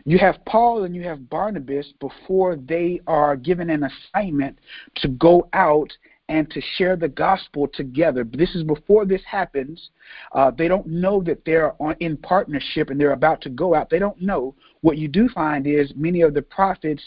You 0.05 0.19
have 0.19 0.43
Paul 0.45 0.83
and 0.83 0.95
you 0.95 1.01
have 1.03 1.29
Barnabas 1.29 1.93
before 1.99 2.57
they 2.57 3.01
are 3.07 3.35
given 3.35 3.71
an 3.71 3.83
assignment 3.83 4.59
to 4.97 5.07
go 5.07 5.49
out 5.53 5.91
and 6.29 6.49
to 6.51 6.61
share 6.77 6.95
the 6.95 7.07
gospel 7.07 7.67
together. 7.67 8.23
This 8.23 8.55
is 8.55 8.63
before 8.63 9.05
this 9.05 9.21
happens. 9.29 9.89
Uh, 10.31 10.51
they 10.51 10.67
don't 10.67 10.87
know 10.87 11.21
that 11.23 11.43
they're 11.45 11.73
on, 11.81 11.95
in 11.99 12.17
partnership 12.17 12.89
and 12.89 12.99
they're 12.99 13.11
about 13.13 13.41
to 13.41 13.49
go 13.49 13.73
out. 13.73 13.89
They 13.89 13.99
don't 13.99 14.21
know. 14.21 14.55
What 14.81 14.97
you 14.97 15.07
do 15.07 15.27
find 15.29 15.67
is 15.67 15.91
many 15.95 16.21
of 16.21 16.33
the 16.33 16.41
prophets 16.41 17.03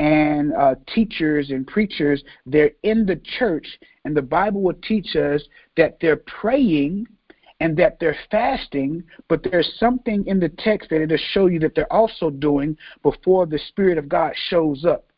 and 0.00 0.54
uh, 0.54 0.74
teachers 0.94 1.50
and 1.50 1.66
preachers, 1.66 2.24
they're 2.46 2.70
in 2.84 3.04
the 3.04 3.20
church, 3.38 3.66
and 4.06 4.16
the 4.16 4.22
Bible 4.22 4.62
will 4.62 4.78
teach 4.82 5.14
us 5.14 5.42
that 5.76 5.98
they're 6.00 6.22
praying 6.40 7.06
and 7.60 7.76
that 7.76 8.00
they're 8.00 8.16
fasting, 8.30 9.04
but 9.28 9.42
there's 9.42 9.70
something 9.78 10.26
in 10.26 10.40
the 10.40 10.48
text 10.48 10.88
that 10.88 11.02
it'll 11.02 11.18
show 11.32 11.48
you 11.48 11.58
that 11.58 11.74
they're 11.74 11.92
also 11.92 12.30
doing 12.30 12.74
before 13.02 13.44
the 13.44 13.58
Spirit 13.68 13.98
of 13.98 14.08
God 14.08 14.32
shows 14.48 14.86
up. 14.86 15.12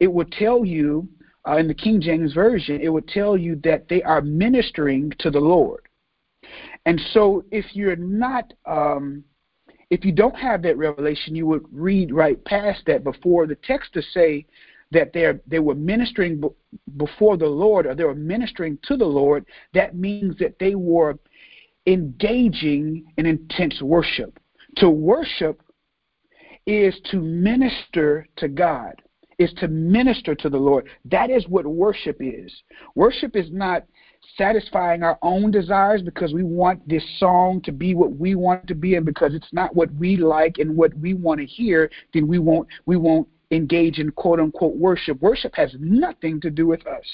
It 0.00 0.12
will 0.12 0.24
tell 0.24 0.64
you 0.64 1.08
uh, 1.48 1.58
in 1.58 1.68
the 1.68 1.74
King 1.74 2.00
James 2.00 2.32
Version, 2.32 2.80
it 2.80 2.88
would 2.88 3.06
tell 3.06 3.36
you 3.36 3.54
that 3.62 3.88
they 3.88 4.02
are 4.02 4.20
ministering 4.20 5.12
to 5.20 5.30
the 5.30 5.38
Lord. 5.38 5.86
And 6.86 7.00
so 7.12 7.44
if 7.52 7.66
you're 7.76 7.94
not, 7.94 8.52
um, 8.66 9.22
if 9.90 10.04
you 10.04 10.12
don't 10.12 10.36
have 10.36 10.62
that 10.62 10.76
revelation, 10.76 11.34
you 11.34 11.46
would 11.46 11.64
read 11.72 12.12
right 12.12 12.42
past 12.44 12.82
that 12.86 13.04
before 13.04 13.46
the 13.46 13.56
text 13.56 13.92
to 13.94 14.02
say 14.02 14.46
that 14.90 15.12
they 15.12 15.32
they 15.46 15.58
were 15.58 15.74
ministering 15.74 16.40
b- 16.40 16.48
before 16.96 17.36
the 17.36 17.46
Lord 17.46 17.86
or 17.86 17.94
they 17.94 18.04
were 18.04 18.14
ministering 18.14 18.78
to 18.84 18.96
the 18.96 19.04
Lord. 19.04 19.44
That 19.72 19.96
means 19.96 20.36
that 20.38 20.58
they 20.58 20.74
were 20.74 21.18
engaging 21.86 23.04
in 23.16 23.26
intense 23.26 23.82
worship. 23.82 24.38
To 24.76 24.88
worship 24.88 25.62
is 26.66 26.98
to 27.10 27.18
minister 27.18 28.26
to 28.36 28.48
God 28.48 28.94
is 29.38 29.52
to 29.54 29.68
minister 29.68 30.34
to 30.34 30.48
the 30.48 30.56
Lord. 30.56 30.88
That 31.04 31.30
is 31.30 31.46
what 31.48 31.66
worship 31.66 32.18
is. 32.20 32.52
Worship 32.94 33.36
is 33.36 33.50
not 33.50 33.84
satisfying 34.36 35.02
our 35.02 35.18
own 35.22 35.50
desires 35.50 36.02
because 36.02 36.32
we 36.32 36.42
want 36.42 36.86
this 36.88 37.04
song 37.18 37.60
to 37.62 37.72
be 37.72 37.94
what 37.94 38.16
we 38.16 38.34
want 38.34 38.66
to 38.66 38.74
be 38.74 38.94
and 38.94 39.06
because 39.06 39.34
it's 39.34 39.52
not 39.52 39.74
what 39.74 39.92
we 39.94 40.16
like 40.16 40.58
and 40.58 40.76
what 40.76 40.94
we 40.98 41.14
want 41.14 41.40
to 41.40 41.46
hear, 41.46 41.90
then 42.12 42.26
we 42.26 42.38
won't 42.38 42.68
we 42.86 42.96
won't 42.96 43.28
engage 43.50 43.98
in 43.98 44.10
quote 44.10 44.40
unquote 44.40 44.76
worship. 44.76 45.20
Worship 45.20 45.54
has 45.54 45.74
nothing 45.78 46.40
to 46.40 46.50
do 46.50 46.66
with 46.66 46.86
us. 46.86 47.04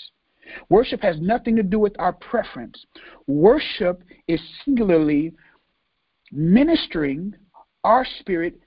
Worship 0.69 1.01
has 1.03 1.21
nothing 1.21 1.55
to 1.57 1.63
do 1.63 1.79
with 1.79 1.95
our 1.99 2.13
preference. 2.13 2.85
Worship 3.27 4.03
is 4.27 4.41
singularly 4.65 5.33
ministering 6.33 7.35
our 7.85 8.07
spirit 8.21 8.59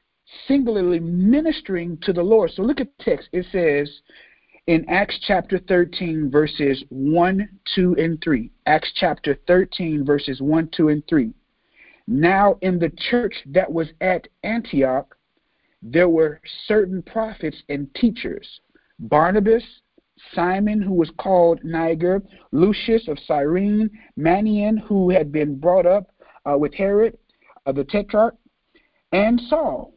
singularly 0.48 1.00
ministering 1.00 1.98
to 2.02 2.14
the 2.14 2.24
Lord. 2.24 2.52
So 2.52 2.64
look 2.64 2.80
at 2.80 2.88
the 2.98 3.04
text. 3.04 3.30
It 3.32 3.46
says 3.52 4.02
in 4.68 4.88
Acts 4.90 5.20
chapter 5.28 5.60
13, 5.60 6.32
verses 6.32 6.84
1, 6.90 7.50
2, 7.76 7.96
and 7.98 8.22
3. 8.24 8.50
Acts 8.66 8.92
chapter 8.96 9.38
13, 9.48 10.06
verses 10.06 10.42
1, 10.42 10.70
2, 10.76 10.90
and 10.90 11.04
3. 11.08 11.34
Now 12.08 12.58
in 12.62 12.80
the 12.80 12.92
church 13.10 13.36
that 13.48 13.72
was 13.72 13.88
at 14.02 14.28
Antioch, 14.44 15.16
there 15.82 16.10
were 16.10 16.40
certain 16.68 17.02
prophets 17.02 17.62
and 17.70 17.94
teachers 17.96 18.62
Barnabas, 19.00 19.64
Simon, 20.34 20.82
who 20.82 20.94
was 20.94 21.12
called 21.18 21.60
Niger, 21.64 22.22
Lucius 22.52 23.08
of 23.08 23.18
Cyrene, 23.28 23.90
Manaen, 24.18 24.80
who 24.80 25.10
had 25.10 25.32
been 25.32 25.60
brought 25.60 25.86
up 25.86 26.12
uh, 26.50 26.58
with 26.58 26.74
Herod, 26.74 27.18
uh, 27.66 27.72
the 27.74 27.84
tetrarch, 27.84 28.36
and 29.12 29.42
Saul 29.50 29.94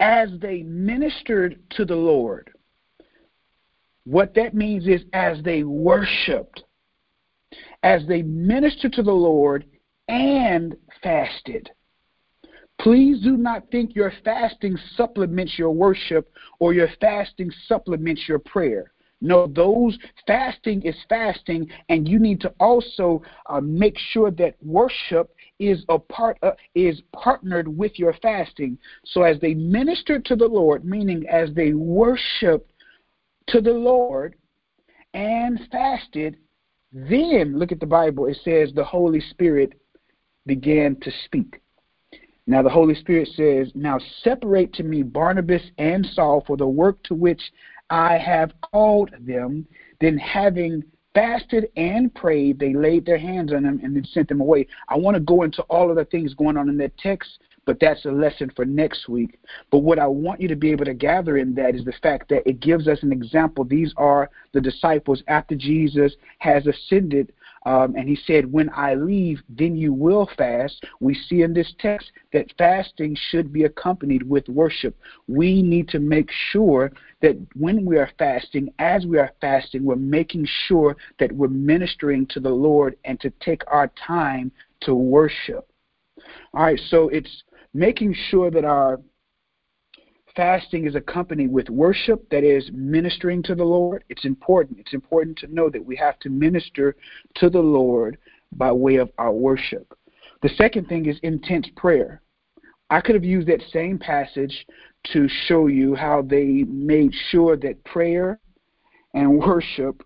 as 0.00 0.28
they 0.40 0.62
ministered 0.62 1.58
to 1.70 1.86
the 1.86 1.96
Lord. 1.96 2.50
What 4.06 4.34
that 4.34 4.54
means 4.54 4.86
is 4.86 5.02
as 5.12 5.42
they 5.42 5.64
worshiped, 5.64 6.62
as 7.82 8.06
they 8.06 8.22
ministered 8.22 8.92
to 8.94 9.02
the 9.02 9.12
Lord 9.12 9.66
and 10.06 10.76
fasted. 11.02 11.68
Please 12.80 13.20
do 13.20 13.36
not 13.36 13.68
think 13.72 13.96
your 13.96 14.12
fasting 14.24 14.78
supplements 14.94 15.58
your 15.58 15.72
worship 15.72 16.30
or 16.60 16.72
your 16.72 16.88
fasting 17.00 17.50
supplements 17.66 18.28
your 18.28 18.38
prayer. 18.38 18.92
No, 19.20 19.48
those 19.48 19.98
fasting 20.24 20.82
is 20.82 20.94
fasting, 21.08 21.68
and 21.88 22.06
you 22.06 22.20
need 22.20 22.40
to 22.42 22.54
also 22.60 23.22
uh, 23.46 23.60
make 23.60 23.98
sure 23.98 24.30
that 24.32 24.54
worship 24.62 25.34
is 25.58 25.84
a 25.88 25.98
part 25.98 26.38
of, 26.42 26.54
is 26.76 27.02
partnered 27.12 27.66
with 27.66 27.98
your 27.98 28.12
fasting. 28.22 28.78
So 29.04 29.22
as 29.22 29.40
they 29.40 29.54
ministered 29.54 30.24
to 30.26 30.36
the 30.36 30.46
Lord, 30.46 30.84
meaning 30.84 31.26
as 31.28 31.52
they 31.54 31.72
worshiped 31.72 32.70
to 33.48 33.60
the 33.60 33.72
Lord 33.72 34.36
and 35.14 35.60
fasted, 35.70 36.36
then 36.92 37.58
look 37.58 37.72
at 37.72 37.80
the 37.80 37.86
Bible. 37.86 38.26
It 38.26 38.38
says 38.44 38.72
the 38.74 38.84
Holy 38.84 39.20
Spirit 39.20 39.74
began 40.46 40.96
to 41.02 41.10
speak. 41.24 41.60
Now 42.46 42.62
the 42.62 42.70
Holy 42.70 42.94
Spirit 42.94 43.28
says, 43.34 43.72
Now 43.74 43.98
separate 44.22 44.72
to 44.74 44.82
me 44.82 45.02
Barnabas 45.02 45.62
and 45.78 46.06
Saul 46.06 46.44
for 46.46 46.56
the 46.56 46.66
work 46.66 47.02
to 47.04 47.14
which 47.14 47.40
I 47.90 48.18
have 48.18 48.52
called 48.72 49.10
them. 49.20 49.66
Then 50.00 50.16
having 50.18 50.84
fasted 51.16 51.68
and 51.76 52.14
prayed. 52.14 52.58
They 52.58 52.74
laid 52.74 53.06
their 53.06 53.18
hands 53.18 53.52
on 53.52 53.62
them 53.62 53.80
and 53.82 53.96
then 53.96 54.04
sent 54.04 54.28
them 54.28 54.42
away. 54.42 54.66
I 54.88 54.96
want 54.96 55.14
to 55.14 55.20
go 55.20 55.42
into 55.42 55.62
all 55.62 55.88
of 55.90 55.96
the 55.96 56.04
things 56.04 56.34
going 56.34 56.58
on 56.58 56.68
in 56.68 56.76
that 56.76 56.96
text, 56.98 57.38
but 57.66 57.78
that's 57.80 58.04
a 58.04 58.10
lesson 58.10 58.50
for 58.56 58.64
next 58.64 59.08
week. 59.08 59.38
But 59.70 59.78
what 59.78 59.98
I 59.98 60.06
want 60.06 60.40
you 60.40 60.48
to 60.48 60.56
be 60.56 60.70
able 60.70 60.86
to 60.86 60.94
gather 60.94 61.36
in 61.36 61.54
that 61.56 61.74
is 61.74 61.84
the 61.84 61.92
fact 62.02 62.28
that 62.30 62.48
it 62.48 62.60
gives 62.60 62.88
us 62.88 63.02
an 63.02 63.12
example. 63.12 63.64
These 63.64 63.92
are 63.96 64.30
the 64.52 64.60
disciples 64.60 65.22
after 65.28 65.54
Jesus 65.54 66.14
has 66.38 66.66
ascended 66.66 67.32
um, 67.66 67.96
and 67.96 68.08
he 68.08 68.16
said, 68.26 68.50
When 68.50 68.70
I 68.74 68.94
leave, 68.94 69.42
then 69.48 69.74
you 69.74 69.92
will 69.92 70.30
fast. 70.38 70.84
We 71.00 71.14
see 71.14 71.42
in 71.42 71.52
this 71.52 71.74
text 71.80 72.12
that 72.32 72.54
fasting 72.56 73.16
should 73.30 73.52
be 73.52 73.64
accompanied 73.64 74.22
with 74.22 74.48
worship. 74.48 74.96
We 75.26 75.62
need 75.62 75.88
to 75.88 75.98
make 75.98 76.30
sure 76.52 76.92
that 77.22 77.36
when 77.54 77.84
we 77.84 77.98
are 77.98 78.10
fasting, 78.20 78.72
as 78.78 79.04
we 79.04 79.18
are 79.18 79.32
fasting, 79.40 79.84
we're 79.84 79.96
making 79.96 80.46
sure 80.68 80.96
that 81.18 81.32
we're 81.32 81.48
ministering 81.48 82.26
to 82.26 82.40
the 82.40 82.50
Lord 82.50 82.96
and 83.04 83.20
to 83.20 83.30
take 83.40 83.62
our 83.66 83.90
time 84.06 84.52
to 84.82 84.94
worship. 84.94 85.68
All 86.54 86.62
right, 86.62 86.80
so 86.88 87.08
it's 87.08 87.42
making 87.76 88.14
sure 88.30 88.50
that 88.50 88.64
our 88.64 89.00
fasting 90.34 90.86
is 90.86 90.94
accompanied 90.94 91.50
with 91.50 91.70
worship, 91.70 92.28
that 92.30 92.44
is, 92.44 92.70
ministering 92.72 93.42
to 93.44 93.54
the 93.54 93.64
Lord, 93.64 94.04
it's 94.08 94.24
important. 94.24 94.78
It's 94.78 94.94
important 94.94 95.38
to 95.38 95.54
know 95.54 95.70
that 95.70 95.84
we 95.84 95.96
have 95.96 96.18
to 96.20 96.28
minister 96.28 96.96
to 97.36 97.48
the 97.48 97.60
Lord 97.60 98.18
by 98.52 98.72
way 98.72 98.96
of 98.96 99.10
our 99.18 99.32
worship. 99.32 99.96
The 100.42 100.50
second 100.50 100.88
thing 100.88 101.06
is 101.06 101.18
intense 101.22 101.68
prayer. 101.76 102.20
I 102.90 103.00
could 103.00 103.14
have 103.14 103.24
used 103.24 103.48
that 103.48 103.62
same 103.72 103.98
passage 103.98 104.66
to 105.12 105.28
show 105.46 105.66
you 105.66 105.94
how 105.94 106.22
they 106.22 106.64
made 106.64 107.12
sure 107.30 107.56
that 107.56 107.82
prayer 107.84 108.38
and 109.14 109.38
worship 109.38 110.02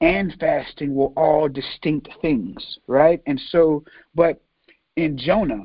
and 0.00 0.34
fasting 0.38 0.94
were 0.94 1.12
all 1.16 1.48
distinct 1.48 2.08
things, 2.20 2.78
right? 2.86 3.20
And 3.26 3.40
so, 3.50 3.84
but 4.14 4.40
in 4.96 5.16
Jonah, 5.16 5.64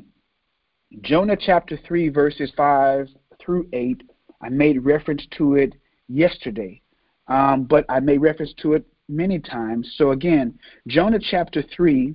Jonah 1.02 1.36
chapter 1.36 1.78
3, 1.86 2.08
verses 2.08 2.52
5 2.56 3.08
through 3.40 3.68
8. 3.72 4.02
I 4.42 4.48
made 4.48 4.84
reference 4.84 5.26
to 5.38 5.56
it 5.56 5.74
yesterday, 6.08 6.82
um, 7.28 7.64
but 7.64 7.84
I 7.88 8.00
made 8.00 8.18
reference 8.18 8.52
to 8.62 8.74
it 8.74 8.86
many 9.08 9.38
times. 9.38 9.94
So 9.96 10.10
again, 10.10 10.58
Jonah 10.86 11.18
chapter 11.20 11.62
3, 11.74 12.14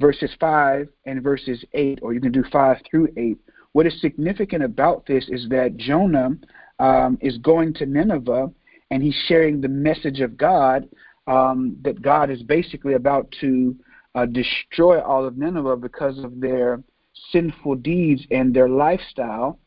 verses 0.00 0.30
5 0.40 0.88
and 1.06 1.22
verses 1.22 1.64
8, 1.74 2.00
or 2.02 2.12
you 2.12 2.20
can 2.20 2.32
do 2.32 2.44
5 2.50 2.76
through 2.90 3.08
8. 3.16 3.38
What 3.72 3.86
is 3.86 4.00
significant 4.00 4.62
about 4.62 5.06
this 5.06 5.28
is 5.28 5.48
that 5.48 5.76
Jonah 5.76 6.30
um, 6.78 7.18
is 7.20 7.38
going 7.38 7.74
to 7.74 7.86
Nineveh 7.86 8.50
and 8.90 9.02
he's 9.02 9.18
sharing 9.26 9.60
the 9.60 9.68
message 9.68 10.20
of 10.20 10.36
God 10.36 10.88
um, 11.26 11.76
that 11.82 12.02
God 12.02 12.30
is 12.30 12.42
basically 12.42 12.94
about 12.94 13.32
to 13.40 13.76
uh, 14.14 14.26
destroy 14.26 15.00
all 15.00 15.24
of 15.24 15.38
Nineveh 15.38 15.76
because 15.76 16.18
of 16.18 16.40
their 16.40 16.82
sinful 17.30 17.76
deeds 17.76 18.26
and 18.30 18.54
their 18.54 18.68
lifestyle. 18.68 19.58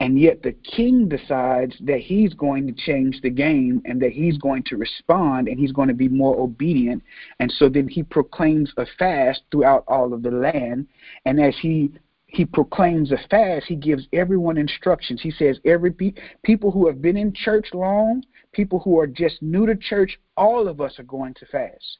And 0.00 0.18
yet 0.18 0.42
the 0.42 0.52
king 0.52 1.08
decides 1.08 1.74
that 1.80 1.98
he's 1.98 2.32
going 2.32 2.68
to 2.68 2.72
change 2.72 3.20
the 3.20 3.30
game 3.30 3.82
and 3.84 4.00
that 4.00 4.12
he's 4.12 4.38
going 4.38 4.62
to 4.64 4.76
respond 4.76 5.48
and 5.48 5.58
he's 5.58 5.72
going 5.72 5.88
to 5.88 5.94
be 5.94 6.08
more 6.08 6.38
obedient. 6.38 7.02
And 7.40 7.50
so 7.50 7.68
then 7.68 7.88
he 7.88 8.04
proclaims 8.04 8.72
a 8.76 8.86
fast 8.96 9.42
throughout 9.50 9.82
all 9.88 10.12
of 10.14 10.22
the 10.22 10.30
land. 10.30 10.86
And 11.24 11.40
as 11.40 11.56
he 11.60 11.90
he 12.28 12.44
proclaims 12.44 13.10
a 13.10 13.18
fast, 13.30 13.66
he 13.66 13.74
gives 13.74 14.06
everyone 14.12 14.58
instructions. 14.58 15.22
He 15.22 15.30
says 15.30 15.58
every 15.64 15.90
pe- 15.90 16.12
people 16.42 16.70
who 16.70 16.86
have 16.86 17.00
been 17.00 17.16
in 17.16 17.32
church 17.32 17.68
long, 17.72 18.22
people 18.52 18.78
who 18.80 18.98
are 19.00 19.06
just 19.06 19.40
new 19.40 19.66
to 19.66 19.74
church, 19.74 20.18
all 20.36 20.68
of 20.68 20.80
us 20.80 20.98
are 20.98 21.04
going 21.04 21.32
to 21.34 21.46
fast. 21.46 21.98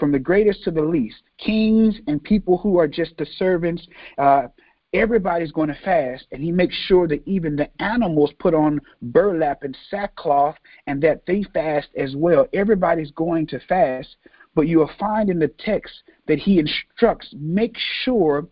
From 0.00 0.12
the 0.12 0.18
greatest 0.18 0.64
to 0.64 0.70
the 0.70 0.82
least, 0.82 1.22
kings 1.36 2.00
and 2.06 2.24
people 2.24 2.56
who 2.56 2.78
are 2.78 2.88
just 2.88 3.16
the 3.18 3.26
servants, 3.36 3.86
uh, 4.16 4.48
everybody's 4.94 5.52
going 5.52 5.68
to 5.68 5.78
fast, 5.84 6.24
and 6.32 6.42
he 6.42 6.50
makes 6.50 6.74
sure 6.74 7.06
that 7.06 7.22
even 7.28 7.54
the 7.54 7.68
animals 7.82 8.32
put 8.38 8.54
on 8.54 8.80
burlap 9.02 9.62
and 9.62 9.76
sackcloth 9.90 10.56
and 10.86 11.02
that 11.02 11.26
they 11.26 11.42
fast 11.52 11.88
as 11.98 12.16
well. 12.16 12.46
Everybody's 12.54 13.10
going 13.10 13.46
to 13.48 13.60
fast, 13.68 14.16
but 14.54 14.66
you 14.66 14.78
will 14.78 14.90
find 14.98 15.28
in 15.28 15.38
the 15.38 15.52
text 15.58 15.92
that 16.26 16.38
he 16.38 16.58
instructs 16.58 17.28
make 17.38 17.76
sure 18.02 18.48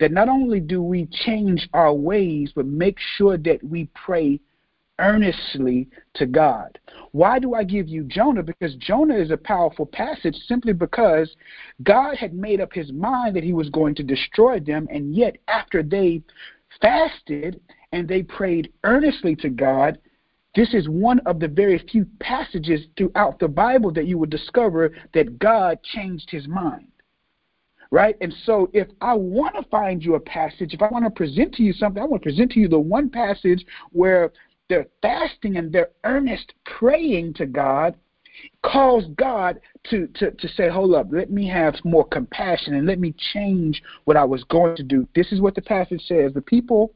that 0.00 0.12
not 0.12 0.28
only 0.28 0.60
do 0.60 0.82
we 0.82 1.06
change 1.24 1.66
our 1.72 1.94
ways, 1.94 2.52
but 2.54 2.66
make 2.66 2.98
sure 3.16 3.38
that 3.38 3.64
we 3.64 3.88
pray 3.94 4.38
earnestly 5.00 5.88
to 6.14 6.26
God. 6.26 6.78
Why 7.12 7.38
do 7.38 7.54
I 7.54 7.64
give 7.64 7.88
you 7.88 8.04
Jonah? 8.04 8.42
Because 8.42 8.76
Jonah 8.76 9.16
is 9.16 9.30
a 9.30 9.36
powerful 9.36 9.86
passage 9.86 10.36
simply 10.46 10.72
because 10.72 11.34
God 11.82 12.16
had 12.16 12.34
made 12.34 12.60
up 12.60 12.72
his 12.72 12.92
mind 12.92 13.34
that 13.34 13.44
he 13.44 13.52
was 13.52 13.70
going 13.70 13.94
to 13.96 14.02
destroy 14.02 14.60
them, 14.60 14.86
and 14.90 15.14
yet 15.14 15.36
after 15.48 15.82
they 15.82 16.22
fasted 16.80 17.60
and 17.92 18.06
they 18.06 18.22
prayed 18.22 18.72
earnestly 18.84 19.34
to 19.36 19.48
God, 19.48 19.98
this 20.54 20.74
is 20.74 20.88
one 20.88 21.20
of 21.20 21.40
the 21.40 21.48
very 21.48 21.78
few 21.90 22.06
passages 22.20 22.82
throughout 22.96 23.38
the 23.38 23.48
Bible 23.48 23.92
that 23.92 24.06
you 24.06 24.18
will 24.18 24.26
discover 24.26 24.92
that 25.14 25.38
God 25.38 25.82
changed 25.82 26.30
his 26.30 26.46
mind 26.46 26.90
right? 27.90 28.16
And 28.20 28.34
so 28.44 28.70
if 28.72 28.88
I 29.00 29.14
want 29.14 29.56
to 29.56 29.62
find 29.68 30.02
you 30.02 30.14
a 30.14 30.20
passage, 30.20 30.74
if 30.74 30.82
I 30.82 30.88
want 30.88 31.04
to 31.04 31.10
present 31.10 31.54
to 31.54 31.62
you 31.62 31.72
something, 31.72 32.02
I 32.02 32.06
want 32.06 32.22
to 32.22 32.28
present 32.28 32.52
to 32.52 32.60
you 32.60 32.68
the 32.68 32.78
one 32.78 33.10
passage 33.10 33.64
where 33.90 34.32
their 34.70 34.86
fasting 35.02 35.56
and 35.56 35.70
their 35.70 35.90
earnest 36.04 36.54
praying 36.64 37.34
to 37.34 37.44
God 37.44 37.94
caused 38.64 39.14
God 39.16 39.60
to, 39.90 40.06
to, 40.14 40.30
to 40.30 40.48
say, 40.48 40.70
hold 40.70 40.94
up, 40.94 41.08
let 41.10 41.30
me 41.30 41.46
have 41.48 41.74
more 41.84 42.06
compassion 42.06 42.74
and 42.74 42.86
let 42.86 42.98
me 42.98 43.14
change 43.34 43.82
what 44.04 44.16
I 44.16 44.24
was 44.24 44.44
going 44.44 44.76
to 44.76 44.82
do. 44.82 45.06
This 45.14 45.32
is 45.32 45.42
what 45.42 45.54
the 45.54 45.60
passage 45.60 46.02
says. 46.06 46.32
The 46.32 46.40
people 46.40 46.94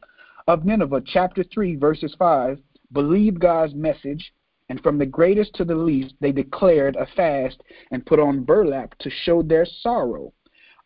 of 0.49 0.65
Nineveh, 0.65 1.03
chapter 1.05 1.45
3, 1.45 1.77
verses 1.77 2.15
5, 2.19 2.59
believed 2.93 3.41
God's 3.41 3.75
message, 3.75 4.33
and 4.71 4.81
from 4.83 4.97
the 4.97 5.05
greatest 5.05 5.55
to 5.57 5.65
the 5.65 5.75
least, 5.75 6.15
they 6.21 6.33
declared 6.33 6.97
a 6.97 7.07
fast 7.15 7.63
and 7.91 8.07
put 8.07 8.19
on 8.19 8.45
burlap 8.45 8.97
to 9.01 9.11
show 9.11 9.43
their 9.43 9.67
sorrow 9.67 10.33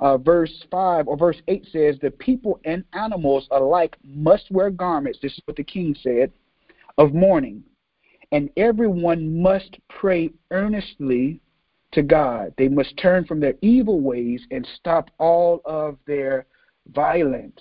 uh, 0.01 0.17
verse 0.17 0.65
5 0.71 1.09
or 1.09 1.17
verse 1.17 1.41
8 1.49 1.67
says, 1.73 1.97
The 2.01 2.11
people 2.11 2.61
and 2.65 2.85
animals 2.93 3.49
alike 3.51 3.97
must 4.05 4.51
wear 4.51 4.71
garments, 4.71 5.19
this 5.21 5.33
is 5.33 5.43
what 5.45 5.57
the 5.57 5.65
king 5.65 5.97
said, 6.01 6.33
of 6.99 7.15
mourning, 7.15 7.63
and 8.33 8.51
everyone 8.57 9.41
must 9.41 9.79
pray 9.89 10.31
earnestly 10.51 11.41
to 11.93 12.03
God. 12.03 12.53
They 12.59 12.69
must 12.69 12.97
turn 12.99 13.25
from 13.25 13.41
their 13.41 13.55
evil 13.63 14.01
ways 14.01 14.43
and 14.51 14.67
stop 14.77 15.11
all 15.19 15.63
of 15.65 15.97
their 16.07 16.47
violence. 16.93 17.61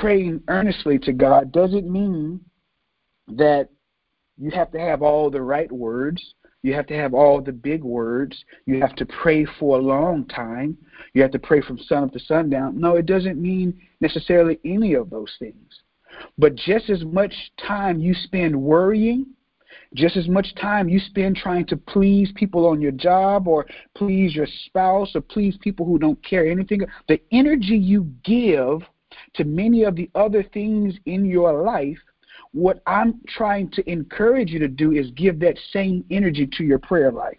Praying 0.00 0.42
earnestly 0.48 0.98
to 1.00 1.12
God 1.12 1.52
doesn't 1.52 1.88
mean 1.88 2.40
that 3.28 3.68
you 4.38 4.50
have 4.50 4.72
to 4.72 4.80
have 4.80 5.02
all 5.02 5.30
the 5.30 5.42
right 5.42 5.70
words. 5.70 6.34
You 6.62 6.74
have 6.74 6.86
to 6.86 6.94
have 6.96 7.12
all 7.12 7.40
the 7.40 7.52
big 7.52 7.84
words. 7.84 8.44
You 8.66 8.80
have 8.80 8.94
to 8.96 9.06
pray 9.06 9.44
for 9.58 9.78
a 9.78 9.82
long 9.82 10.26
time. 10.26 10.78
You 11.12 11.22
have 11.22 11.32
to 11.32 11.38
pray 11.38 11.60
from 11.60 11.78
sun 11.78 12.04
up 12.04 12.12
to 12.12 12.20
sundown. 12.20 12.80
No, 12.80 12.96
it 12.96 13.06
doesn't 13.06 13.40
mean 13.40 13.80
necessarily 14.00 14.58
any 14.64 14.94
of 14.94 15.10
those 15.10 15.32
things. 15.38 15.80
But 16.38 16.54
just 16.54 16.90
as 16.90 17.04
much 17.04 17.34
time 17.64 18.00
you 18.00 18.14
spend 18.14 18.60
worrying, 18.60 19.26
just 19.94 20.16
as 20.16 20.28
much 20.28 20.54
time 20.54 20.88
you 20.88 20.98
spend 20.98 21.36
trying 21.36 21.66
to 21.66 21.76
please 21.76 22.30
people 22.34 22.66
on 22.66 22.80
your 22.80 22.92
job 22.92 23.46
or 23.46 23.66
please 23.94 24.34
your 24.34 24.48
spouse 24.66 25.14
or 25.14 25.20
please 25.20 25.56
people 25.60 25.86
who 25.86 25.98
don't 25.98 26.22
care 26.24 26.46
anything, 26.46 26.80
the 27.08 27.20
energy 27.30 27.76
you 27.76 28.04
give 28.24 28.82
to 29.34 29.44
many 29.44 29.82
of 29.84 29.96
the 29.96 30.10
other 30.14 30.42
things 30.42 30.94
in 31.06 31.24
your 31.24 31.62
life 31.62 31.98
what 32.52 32.82
I'm 32.86 33.20
trying 33.28 33.70
to 33.70 33.90
encourage 33.90 34.50
you 34.50 34.58
to 34.60 34.68
do 34.68 34.92
is 34.92 35.10
give 35.12 35.40
that 35.40 35.58
same 35.72 36.04
energy 36.10 36.48
to 36.58 36.64
your 36.64 36.78
prayer 36.78 37.10
life. 37.10 37.38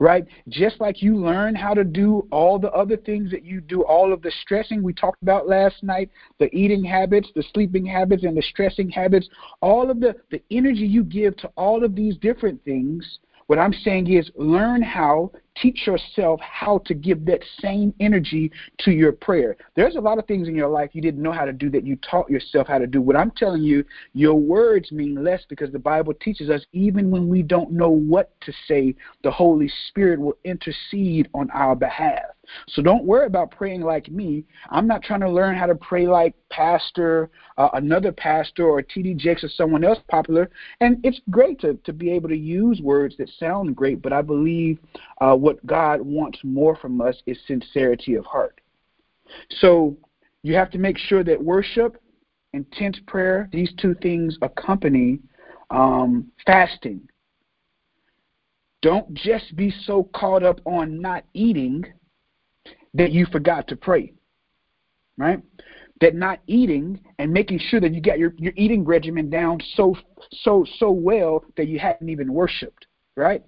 Right? 0.00 0.26
Just 0.48 0.80
like 0.80 1.02
you 1.02 1.14
learn 1.16 1.54
how 1.54 1.74
to 1.74 1.84
do 1.84 2.26
all 2.32 2.58
the 2.58 2.72
other 2.72 2.96
things 2.96 3.30
that 3.30 3.44
you 3.44 3.60
do, 3.60 3.82
all 3.82 4.12
of 4.12 4.22
the 4.22 4.32
stressing 4.40 4.82
we 4.82 4.94
talked 4.94 5.22
about 5.22 5.46
last 5.46 5.82
night, 5.82 6.10
the 6.38 6.52
eating 6.56 6.82
habits, 6.82 7.28
the 7.34 7.44
sleeping 7.52 7.84
habits, 7.84 8.24
and 8.24 8.36
the 8.36 8.42
stressing 8.42 8.88
habits, 8.88 9.28
all 9.60 9.90
of 9.90 10.00
the, 10.00 10.16
the 10.30 10.42
energy 10.50 10.86
you 10.86 11.04
give 11.04 11.36
to 11.36 11.48
all 11.56 11.84
of 11.84 11.94
these 11.94 12.16
different 12.16 12.64
things, 12.64 13.18
what 13.46 13.58
I'm 13.58 13.72
saying 13.72 14.10
is 14.10 14.30
learn 14.36 14.80
how 14.80 15.32
teach 15.56 15.86
yourself 15.86 16.40
how 16.40 16.78
to 16.86 16.94
give 16.94 17.24
that 17.26 17.40
same 17.60 17.94
energy 18.00 18.50
to 18.78 18.90
your 18.90 19.12
prayer. 19.12 19.56
There's 19.74 19.96
a 19.96 20.00
lot 20.00 20.18
of 20.18 20.26
things 20.26 20.48
in 20.48 20.54
your 20.54 20.68
life 20.68 20.90
you 20.92 21.02
didn't 21.02 21.22
know 21.22 21.32
how 21.32 21.44
to 21.44 21.52
do 21.52 21.70
that 21.70 21.86
you 21.86 21.96
taught 21.96 22.30
yourself 22.30 22.68
how 22.68 22.78
to 22.78 22.86
do. 22.86 23.00
What 23.00 23.16
I'm 23.16 23.30
telling 23.32 23.62
you, 23.62 23.84
your 24.14 24.34
words 24.34 24.92
mean 24.92 25.22
less 25.22 25.42
because 25.48 25.72
the 25.72 25.78
Bible 25.78 26.14
teaches 26.14 26.50
us 26.50 26.62
even 26.72 27.10
when 27.10 27.28
we 27.28 27.42
don't 27.42 27.72
know 27.72 27.90
what 27.90 28.32
to 28.42 28.52
say, 28.66 28.94
the 29.22 29.30
Holy 29.30 29.70
Spirit 29.88 30.20
will 30.20 30.36
intercede 30.44 31.28
on 31.34 31.50
our 31.50 31.74
behalf. 31.74 32.24
So 32.68 32.82
don't 32.82 33.04
worry 33.04 33.26
about 33.26 33.50
praying 33.50 33.82
like 33.82 34.10
me. 34.10 34.44
I'm 34.70 34.86
not 34.86 35.02
trying 35.02 35.20
to 35.20 35.30
learn 35.30 35.56
how 35.56 35.66
to 35.66 35.74
pray 35.74 36.06
like 36.06 36.34
Pastor, 36.50 37.30
uh, 37.58 37.68
another 37.74 38.12
pastor, 38.12 38.66
or 38.66 38.82
T.D. 38.82 39.14
Jakes 39.14 39.44
or 39.44 39.48
someone 39.48 39.84
else 39.84 39.98
popular. 40.08 40.50
And 40.80 40.98
it's 41.04 41.20
great 41.30 41.60
to, 41.60 41.74
to 41.74 41.92
be 41.92 42.10
able 42.10 42.28
to 42.28 42.36
use 42.36 42.80
words 42.80 43.16
that 43.18 43.30
sound 43.38 43.76
great, 43.76 44.02
but 44.02 44.12
I 44.12 44.22
believe 44.22 44.78
uh, 45.20 45.36
what 45.50 45.66
God 45.66 46.00
wants 46.00 46.38
more 46.44 46.76
from 46.76 47.00
us 47.00 47.16
is 47.26 47.36
sincerity 47.48 48.14
of 48.14 48.24
heart. 48.24 48.60
So 49.58 49.96
you 50.44 50.54
have 50.54 50.70
to 50.70 50.78
make 50.78 50.96
sure 50.96 51.24
that 51.24 51.42
worship, 51.42 52.00
intense 52.52 53.00
prayer, 53.08 53.48
these 53.52 53.72
two 53.80 53.96
things 54.00 54.38
accompany 54.42 55.18
um, 55.70 56.30
fasting. 56.46 57.00
Don't 58.80 59.12
just 59.12 59.56
be 59.56 59.74
so 59.84 60.04
caught 60.14 60.44
up 60.44 60.60
on 60.66 61.00
not 61.00 61.24
eating 61.34 61.84
that 62.94 63.10
you 63.10 63.26
forgot 63.32 63.66
to 63.68 63.76
pray. 63.76 64.12
Right? 65.18 65.40
That 66.00 66.14
not 66.14 66.38
eating 66.46 67.00
and 67.18 67.32
making 67.32 67.58
sure 67.58 67.80
that 67.80 67.92
you 67.92 68.00
got 68.00 68.20
your, 68.20 68.34
your 68.38 68.52
eating 68.54 68.84
regimen 68.84 69.28
down 69.30 69.58
so 69.74 69.96
so 70.30 70.64
so 70.78 70.92
well 70.92 71.44
that 71.56 71.66
you 71.66 71.80
hadn't 71.80 72.08
even 72.08 72.32
worshipped, 72.32 72.86
right? 73.16 73.42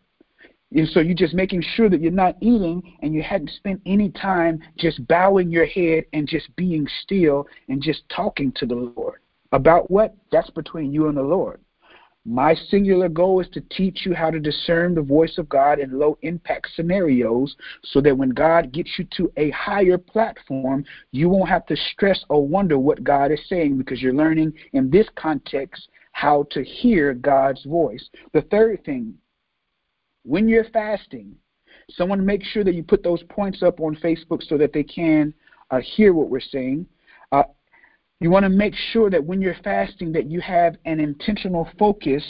And 0.74 0.88
so 0.88 1.00
you're 1.00 1.14
just 1.14 1.34
making 1.34 1.62
sure 1.74 1.90
that 1.90 2.00
you're 2.00 2.10
not 2.10 2.36
eating 2.40 2.96
and 3.02 3.14
you 3.14 3.22
hadn't 3.22 3.50
spent 3.50 3.80
any 3.84 4.10
time 4.10 4.60
just 4.78 5.06
bowing 5.06 5.50
your 5.50 5.66
head 5.66 6.04
and 6.12 6.26
just 6.26 6.54
being 6.56 6.86
still 7.02 7.46
and 7.68 7.82
just 7.82 8.08
talking 8.08 8.52
to 8.56 8.66
the 8.66 8.74
Lord. 8.74 9.20
About 9.52 9.90
what? 9.90 10.14
That's 10.30 10.50
between 10.50 10.92
you 10.92 11.08
and 11.08 11.16
the 11.16 11.22
Lord. 11.22 11.60
My 12.24 12.54
singular 12.54 13.08
goal 13.08 13.40
is 13.40 13.48
to 13.48 13.60
teach 13.60 14.06
you 14.06 14.14
how 14.14 14.30
to 14.30 14.38
discern 14.38 14.94
the 14.94 15.02
voice 15.02 15.38
of 15.38 15.48
God 15.48 15.80
in 15.80 15.98
low 15.98 16.16
impact 16.22 16.68
scenarios 16.74 17.56
so 17.82 18.00
that 18.00 18.16
when 18.16 18.30
God 18.30 18.72
gets 18.72 18.90
you 18.96 19.04
to 19.16 19.32
a 19.36 19.50
higher 19.50 19.98
platform, 19.98 20.84
you 21.10 21.28
won't 21.28 21.48
have 21.48 21.66
to 21.66 21.76
stress 21.76 22.24
or 22.28 22.46
wonder 22.46 22.78
what 22.78 23.02
God 23.02 23.32
is 23.32 23.40
saying 23.48 23.76
because 23.76 24.00
you're 24.00 24.14
learning 24.14 24.52
in 24.72 24.88
this 24.88 25.08
context 25.16 25.88
how 26.12 26.46
to 26.52 26.62
hear 26.62 27.12
God's 27.12 27.64
voice. 27.64 28.08
The 28.32 28.42
third 28.42 28.84
thing, 28.84 29.14
when 30.24 30.48
you're 30.48 30.68
fasting, 30.70 31.34
someone 31.90 32.24
make 32.24 32.44
sure 32.44 32.64
that 32.64 32.74
you 32.74 32.82
put 32.82 33.02
those 33.02 33.22
points 33.24 33.62
up 33.62 33.80
on 33.80 33.96
Facebook 33.96 34.42
so 34.42 34.56
that 34.58 34.72
they 34.72 34.84
can 34.84 35.34
uh, 35.70 35.80
hear 35.80 36.12
what 36.12 36.28
we're 36.28 36.40
saying. 36.40 36.86
Uh, 37.32 37.44
you 38.20 38.30
want 38.30 38.44
to 38.44 38.50
make 38.50 38.74
sure 38.74 39.10
that 39.10 39.24
when 39.24 39.40
you're 39.40 39.56
fasting 39.64 40.12
that 40.12 40.30
you 40.30 40.40
have 40.40 40.76
an 40.84 41.00
intentional 41.00 41.68
focus 41.78 42.24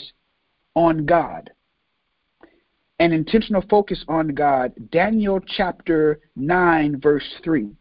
on 0.75 1.05
God. 1.05 1.51
An 2.99 3.11
intentional 3.11 3.63
focus 3.69 4.03
on 4.07 4.29
God. 4.29 4.73
Daniel 4.91 5.39
chapter 5.39 6.19
9 6.35 6.99
verse 6.99 7.27
3 7.43 7.75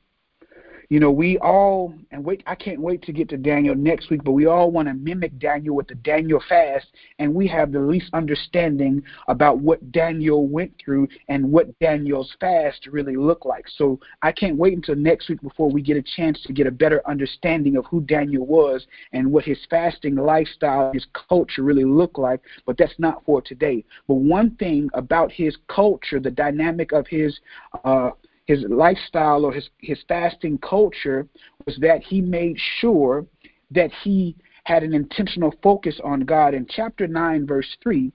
you 0.92 1.00
know, 1.00 1.10
we 1.10 1.38
all 1.38 1.94
and 2.10 2.22
wait 2.22 2.42
I 2.46 2.54
can't 2.54 2.78
wait 2.78 3.00
to 3.04 3.12
get 3.12 3.30
to 3.30 3.38
Daniel 3.38 3.74
next 3.74 4.10
week, 4.10 4.22
but 4.24 4.32
we 4.32 4.44
all 4.44 4.70
want 4.70 4.88
to 4.88 4.92
mimic 4.92 5.38
Daniel 5.38 5.74
with 5.74 5.88
the 5.88 5.94
Daniel 5.94 6.38
fast 6.50 6.86
and 7.18 7.34
we 7.34 7.48
have 7.48 7.72
the 7.72 7.80
least 7.80 8.10
understanding 8.12 9.02
about 9.26 9.60
what 9.60 9.90
Daniel 9.90 10.46
went 10.46 10.70
through 10.84 11.08
and 11.30 11.50
what 11.50 11.78
Daniel's 11.78 12.36
fast 12.38 12.86
really 12.88 13.16
looked 13.16 13.46
like. 13.46 13.64
So 13.74 14.00
I 14.20 14.32
can't 14.32 14.58
wait 14.58 14.74
until 14.76 14.94
next 14.94 15.30
week 15.30 15.40
before 15.40 15.70
we 15.70 15.80
get 15.80 15.96
a 15.96 16.02
chance 16.02 16.42
to 16.42 16.52
get 16.52 16.66
a 16.66 16.70
better 16.70 17.00
understanding 17.08 17.78
of 17.78 17.86
who 17.86 18.02
Daniel 18.02 18.44
was 18.44 18.86
and 19.14 19.32
what 19.32 19.46
his 19.46 19.60
fasting 19.70 20.16
lifestyle, 20.16 20.92
his 20.92 21.06
culture 21.26 21.62
really 21.62 21.86
looked 21.86 22.18
like, 22.18 22.42
but 22.66 22.76
that's 22.76 22.98
not 22.98 23.24
for 23.24 23.40
today. 23.40 23.82
But 24.08 24.16
one 24.16 24.56
thing 24.56 24.90
about 24.92 25.32
his 25.32 25.56
culture, 25.68 26.20
the 26.20 26.30
dynamic 26.30 26.92
of 26.92 27.06
his 27.06 27.40
uh 27.82 28.10
his 28.46 28.64
lifestyle 28.68 29.44
or 29.44 29.52
his 29.52 29.68
his 29.78 29.98
fasting 30.08 30.58
culture 30.58 31.28
was 31.66 31.76
that 31.80 32.02
he 32.02 32.20
made 32.20 32.56
sure 32.80 33.26
that 33.70 33.90
he 34.02 34.36
had 34.64 34.82
an 34.82 34.94
intentional 34.94 35.54
focus 35.62 35.98
on 36.04 36.20
God. 36.20 36.54
In 36.54 36.66
chapter 36.68 37.08
9, 37.08 37.46
verse 37.46 37.76
3, 37.82 38.12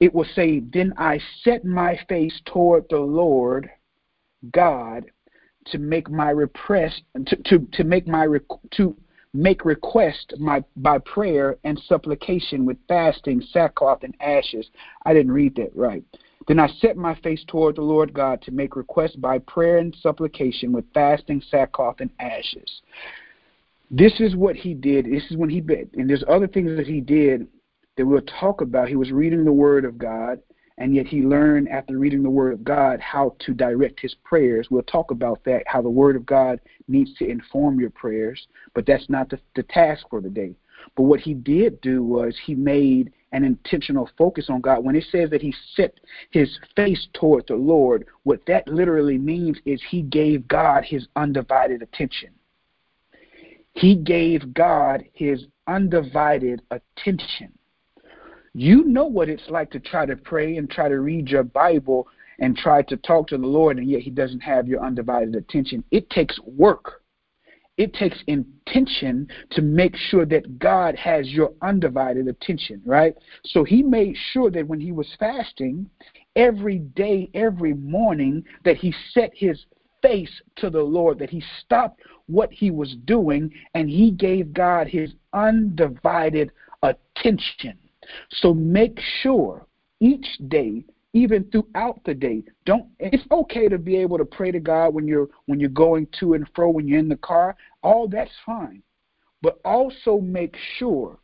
it 0.00 0.14
will 0.14 0.26
say, 0.34 0.60
Then 0.60 0.92
I 0.98 1.20
set 1.42 1.64
my 1.64 1.98
face 2.08 2.40
toward 2.44 2.84
the 2.90 2.98
Lord 2.98 3.70
God 4.52 5.10
to 5.66 5.78
make 5.78 6.10
my 6.10 6.30
repress 6.30 7.00
to, 7.26 7.36
to, 7.36 7.66
to 7.72 7.84
make 7.84 8.06
my 8.06 8.26
to 8.72 8.96
make 9.34 9.64
request 9.64 10.32
my 10.38 10.62
by 10.76 10.98
prayer 10.98 11.56
and 11.64 11.80
supplication 11.86 12.64
with 12.64 12.76
fasting, 12.88 13.42
sackcloth, 13.52 14.02
and 14.02 14.14
ashes. 14.20 14.68
I 15.04 15.12
didn't 15.12 15.32
read 15.32 15.56
that 15.56 15.74
right. 15.74 16.04
Then 16.46 16.60
I 16.60 16.68
set 16.80 16.96
my 16.96 17.14
face 17.16 17.44
toward 17.48 17.76
the 17.76 17.82
Lord 17.82 18.12
God 18.12 18.40
to 18.42 18.52
make 18.52 18.76
request 18.76 19.20
by 19.20 19.38
prayer 19.40 19.78
and 19.78 19.96
supplication 20.00 20.72
with 20.72 20.84
fasting, 20.94 21.42
sackcloth, 21.50 21.96
and 22.00 22.10
ashes. 22.20 22.82
This 23.90 24.20
is 24.20 24.36
what 24.36 24.56
he 24.56 24.74
did. 24.74 25.06
This 25.06 25.24
is 25.30 25.36
when 25.36 25.50
he 25.50 25.60
bid. 25.60 25.90
And 25.94 26.08
there's 26.08 26.24
other 26.28 26.46
things 26.46 26.76
that 26.76 26.86
he 26.86 27.00
did 27.00 27.46
that 27.96 28.06
we'll 28.06 28.20
talk 28.40 28.60
about. 28.60 28.88
He 28.88 28.96
was 28.96 29.10
reading 29.10 29.44
the 29.44 29.52
Word 29.52 29.84
of 29.84 29.98
God, 29.98 30.40
and 30.78 30.94
yet 30.94 31.06
he 31.06 31.22
learned 31.22 31.68
after 31.68 31.98
reading 31.98 32.22
the 32.22 32.30
Word 32.30 32.52
of 32.52 32.64
God 32.64 33.00
how 33.00 33.34
to 33.40 33.54
direct 33.54 34.00
his 34.00 34.14
prayers. 34.24 34.68
We'll 34.70 34.82
talk 34.82 35.10
about 35.10 35.42
that, 35.44 35.62
how 35.66 35.82
the 35.82 35.88
Word 35.88 36.16
of 36.16 36.26
God 36.26 36.60
needs 36.88 37.14
to 37.14 37.28
inform 37.28 37.80
your 37.80 37.90
prayers, 37.90 38.46
but 38.74 38.86
that's 38.86 39.08
not 39.08 39.30
the, 39.30 39.38
the 39.54 39.62
task 39.64 40.06
for 40.10 40.20
the 40.20 40.30
day. 40.30 40.54
But 40.96 41.04
what 41.04 41.20
he 41.20 41.34
did 41.34 41.80
do 41.80 42.04
was 42.04 42.36
he 42.44 42.54
made 42.54 43.12
an 43.32 43.44
intentional 43.44 44.08
focus 44.16 44.46
on 44.48 44.60
God. 44.60 44.84
When 44.84 44.96
it 44.96 45.04
says 45.10 45.30
that 45.30 45.42
he 45.42 45.54
set 45.74 45.94
his 46.30 46.58
face 46.74 47.08
toward 47.12 47.46
the 47.46 47.56
Lord, 47.56 48.06
what 48.22 48.40
that 48.46 48.68
literally 48.68 49.18
means 49.18 49.58
is 49.64 49.82
he 49.88 50.02
gave 50.02 50.46
God 50.48 50.84
his 50.84 51.08
undivided 51.16 51.82
attention. 51.82 52.30
He 53.74 53.94
gave 53.94 54.54
God 54.54 55.04
his 55.12 55.46
undivided 55.66 56.62
attention. 56.70 57.52
You 58.54 58.84
know 58.84 59.04
what 59.04 59.28
it's 59.28 59.50
like 59.50 59.70
to 59.72 59.80
try 59.80 60.06
to 60.06 60.16
pray 60.16 60.56
and 60.56 60.70
try 60.70 60.88
to 60.88 61.00
read 61.00 61.28
your 61.28 61.42
Bible 61.42 62.08
and 62.38 62.56
try 62.56 62.82
to 62.82 62.96
talk 62.96 63.28
to 63.28 63.38
the 63.38 63.46
Lord, 63.46 63.78
and 63.78 63.88
yet 63.88 64.00
He 64.00 64.10
doesn't 64.10 64.40
have 64.40 64.66
your 64.66 64.82
undivided 64.82 65.34
attention. 65.34 65.84
It 65.90 66.08
takes 66.10 66.38
work. 66.40 67.02
It 67.76 67.92
takes 67.92 68.22
intention 68.26 69.28
to 69.50 69.62
make 69.62 69.96
sure 69.96 70.24
that 70.26 70.58
God 70.58 70.96
has 70.96 71.28
your 71.28 71.52
undivided 71.60 72.26
attention, 72.26 72.80
right? 72.86 73.14
So 73.44 73.64
He 73.64 73.82
made 73.82 74.16
sure 74.32 74.50
that 74.50 74.66
when 74.66 74.80
He 74.80 74.92
was 74.92 75.14
fasting, 75.18 75.88
every 76.36 76.78
day, 76.78 77.30
every 77.34 77.74
morning, 77.74 78.44
that 78.64 78.76
He 78.76 78.94
set 79.12 79.30
His 79.34 79.66
face 80.02 80.40
to 80.56 80.70
the 80.70 80.82
Lord, 80.82 81.18
that 81.18 81.30
He 81.30 81.42
stopped 81.60 82.00
what 82.26 82.50
He 82.50 82.70
was 82.70 82.96
doing 83.04 83.52
and 83.74 83.90
He 83.90 84.10
gave 84.10 84.54
God 84.54 84.86
His 84.86 85.14
undivided 85.34 86.50
attention. 86.82 87.78
So 88.30 88.54
make 88.54 88.98
sure 89.22 89.66
each 90.00 90.26
day, 90.48 90.84
even 91.16 91.44
throughout 91.50 91.98
the 92.04 92.12
day, 92.12 92.42
don't 92.66 92.86
it's 92.98 93.24
okay 93.32 93.68
to 93.68 93.78
be 93.78 93.96
able 93.96 94.18
to 94.18 94.24
pray 94.26 94.50
to 94.50 94.60
God 94.60 94.92
when 94.92 95.08
you're 95.08 95.28
when 95.46 95.58
you're 95.58 95.70
going 95.70 96.06
to 96.20 96.34
and 96.34 96.46
fro, 96.54 96.68
when 96.68 96.86
you're 96.86 96.98
in 96.98 97.08
the 97.08 97.16
car, 97.16 97.56
all 97.82 98.06
that's 98.06 98.30
fine. 98.44 98.82
But 99.40 99.58
also 99.64 100.18
make 100.20 100.54
sure 100.76 101.18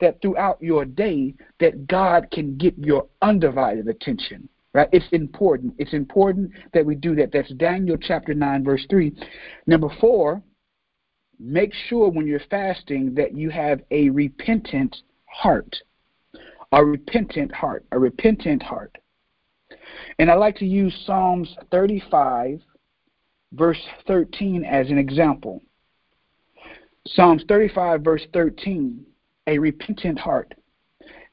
that 0.00 0.22
throughout 0.22 0.62
your 0.62 0.84
day 0.84 1.34
that 1.58 1.88
God 1.88 2.28
can 2.30 2.56
get 2.56 2.78
your 2.78 3.08
undivided 3.20 3.88
attention. 3.88 4.48
Right? 4.74 4.88
It's 4.92 5.04
important. 5.10 5.74
It's 5.76 5.92
important 5.92 6.52
that 6.72 6.86
we 6.86 6.94
do 6.94 7.16
that. 7.16 7.32
That's 7.32 7.52
Daniel 7.54 7.98
chapter 8.00 8.32
9, 8.32 8.64
verse 8.64 8.86
3. 8.88 9.12
Number 9.66 9.88
four, 10.00 10.40
make 11.38 11.74
sure 11.88 12.08
when 12.08 12.26
you're 12.26 12.40
fasting 12.48 13.12
that 13.16 13.36
you 13.36 13.50
have 13.50 13.80
a 13.90 14.08
repentant 14.10 14.96
heart 15.26 15.76
a 16.72 16.82
repentant 16.82 17.52
heart, 17.52 17.84
a 17.92 17.98
repentant 17.98 18.62
heart. 18.62 18.96
And 20.18 20.30
I 20.30 20.34
like 20.34 20.56
to 20.56 20.66
use 20.66 20.94
Psalms 21.06 21.54
35, 21.70 22.60
verse 23.52 23.80
13, 24.06 24.64
as 24.64 24.88
an 24.90 24.98
example. 24.98 25.62
Psalms 27.06 27.44
35, 27.48 28.02
verse 28.02 28.26
13, 28.32 29.04
a 29.48 29.58
repentant 29.58 30.18
heart. 30.18 30.54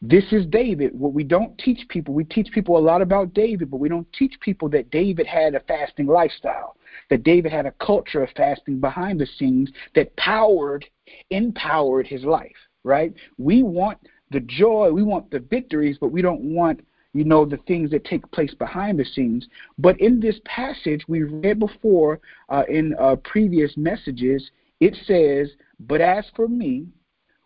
This 0.01 0.23
is 0.31 0.45
David. 0.45 0.97
What 0.97 1.13
we 1.13 1.23
don't 1.25 1.57
teach 1.57 1.85
people, 1.89 2.13
we 2.13 2.23
teach 2.23 2.49
people 2.53 2.77
a 2.77 2.79
lot 2.79 3.01
about 3.01 3.33
David, 3.33 3.69
but 3.69 3.81
we 3.81 3.89
don't 3.89 4.11
teach 4.13 4.33
people 4.39 4.69
that 4.69 4.89
David 4.91 5.27
had 5.27 5.55
a 5.55 5.59
fasting 5.61 6.07
lifestyle, 6.07 6.77
that 7.09 7.23
David 7.23 7.51
had 7.51 7.65
a 7.65 7.73
culture 7.85 8.23
of 8.23 8.29
fasting 8.35 8.79
behind 8.79 9.19
the 9.19 9.27
scenes 9.37 9.69
that 9.95 10.15
powered, 10.15 10.85
empowered 11.31 12.07
his 12.07 12.23
life, 12.23 12.55
right? 12.83 13.13
We 13.37 13.61
want 13.61 13.97
the 14.31 14.39
joy, 14.39 14.91
we 14.91 15.03
want 15.03 15.29
the 15.31 15.39
victories, 15.39 15.97
but 15.99 16.11
we 16.11 16.21
don't 16.21 16.41
want, 16.41 16.79
you 17.13 17.23
know, 17.23 17.45
the 17.45 17.57
things 17.67 17.89
that 17.91 18.05
take 18.05 18.29
place 18.31 18.53
behind 18.53 18.99
the 18.99 19.05
scenes. 19.05 19.47
But 19.77 19.99
in 19.99 20.19
this 20.19 20.39
passage, 20.45 21.07
we 21.07 21.23
read 21.23 21.59
before 21.59 22.19
uh, 22.49 22.63
in 22.69 22.95
uh, 22.99 23.15
previous 23.23 23.75
messages, 23.77 24.51
it 24.79 24.95
says, 25.05 25.49
But 25.79 26.01
as 26.01 26.25
for 26.35 26.47
me, 26.47 26.87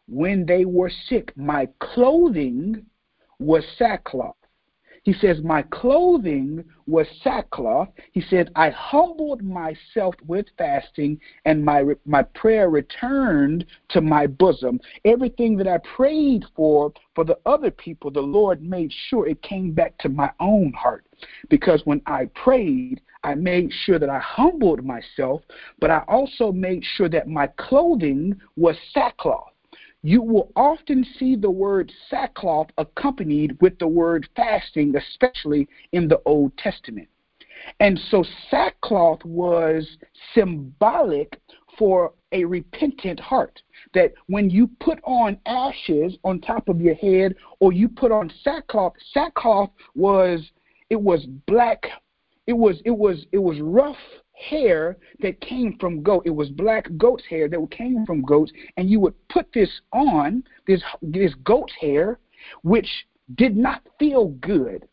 when 0.07 0.45
they 0.45 0.65
were 0.65 0.91
sick, 1.07 1.31
my 1.37 1.67
clothing 1.79 2.85
was 3.39 3.63
sackcloth 3.77 4.35
he 5.03 5.13
says, 5.13 5.41
My 5.43 5.61
clothing 5.63 6.63
was 6.87 7.07
sackcloth. 7.23 7.89
He 8.13 8.21
said, 8.21 8.51
I 8.55 8.69
humbled 8.69 9.43
myself 9.43 10.15
with 10.25 10.45
fasting, 10.57 11.19
and 11.45 11.63
my, 11.63 11.83
my 12.05 12.23
prayer 12.23 12.69
returned 12.69 13.65
to 13.89 14.01
my 14.01 14.27
bosom. 14.27 14.79
Everything 15.03 15.57
that 15.57 15.67
I 15.67 15.79
prayed 15.79 16.45
for 16.55 16.93
for 17.15 17.25
the 17.25 17.37
other 17.45 17.69
people, 17.69 18.11
the 18.11 18.21
Lord 18.21 18.61
made 18.63 18.91
sure 19.09 19.27
it 19.27 19.41
came 19.41 19.71
back 19.71 19.97
to 19.99 20.09
my 20.09 20.31
own 20.39 20.71
heart. 20.73 21.05
Because 21.49 21.81
when 21.85 22.01
I 22.05 22.25
prayed, 22.33 23.01
I 23.25 23.35
made 23.35 23.71
sure 23.85 23.99
that 23.99 24.09
I 24.09 24.19
humbled 24.19 24.85
myself, 24.85 25.41
but 25.79 25.91
I 25.91 26.03
also 26.07 26.51
made 26.51 26.83
sure 26.95 27.09
that 27.09 27.27
my 27.27 27.47
clothing 27.57 28.39
was 28.55 28.75
sackcloth 28.93 29.52
you 30.03 30.21
will 30.21 30.51
often 30.55 31.05
see 31.17 31.35
the 31.35 31.49
word 31.49 31.91
sackcloth 32.09 32.67
accompanied 32.77 33.57
with 33.61 33.79
the 33.79 33.87
word 33.87 34.27
fasting, 34.35 34.93
especially 34.95 35.67
in 35.93 36.09
the 36.09 36.21
Old 36.25 36.55
Testament. 36.57 37.07
And 37.79 37.97
so 38.11 38.25
sackcloth 38.51 39.23
was 39.23 39.97
symbolic 40.35 41.39
for 41.77 42.13
a 42.33 42.43
repentant 42.43 43.19
heart. 43.19 43.61
That 43.93 44.11
when 44.27 44.49
you 44.49 44.69
put 44.81 44.99
on 45.03 45.39
ashes 45.45 46.17
on 46.25 46.41
top 46.41 46.67
of 46.67 46.81
your 46.81 46.95
head 46.95 47.35
or 47.61 47.71
you 47.71 47.87
put 47.87 48.11
on 48.11 48.31
sackcloth, 48.43 48.93
sackcloth 49.13 49.71
was 49.95 50.51
it 50.89 51.01
was 51.01 51.25
black, 51.47 51.85
it 52.45 52.53
was 52.53 52.81
it 52.83 52.91
was 52.91 53.25
it 53.31 53.39
was 53.39 53.59
rough 53.61 53.95
hair 54.33 54.97
that 55.21 55.39
came 55.41 55.77
from 55.79 56.03
goat. 56.03 56.23
It 56.25 56.31
was 56.31 56.49
black 56.49 56.87
goat's 56.97 57.25
hair 57.25 57.47
that 57.47 57.71
came 57.71 58.05
from 58.05 58.21
goats, 58.21 58.51
and 58.77 58.89
you 58.89 58.99
would 58.99 59.15
put 59.29 59.51
this 59.53 59.69
on, 59.91 60.43
this 60.67 60.81
this 61.01 61.33
goat's 61.43 61.73
hair, 61.79 62.19
which 62.63 62.89
did 63.35 63.55
not 63.55 63.81
feel 63.99 64.29
good. 64.41 64.87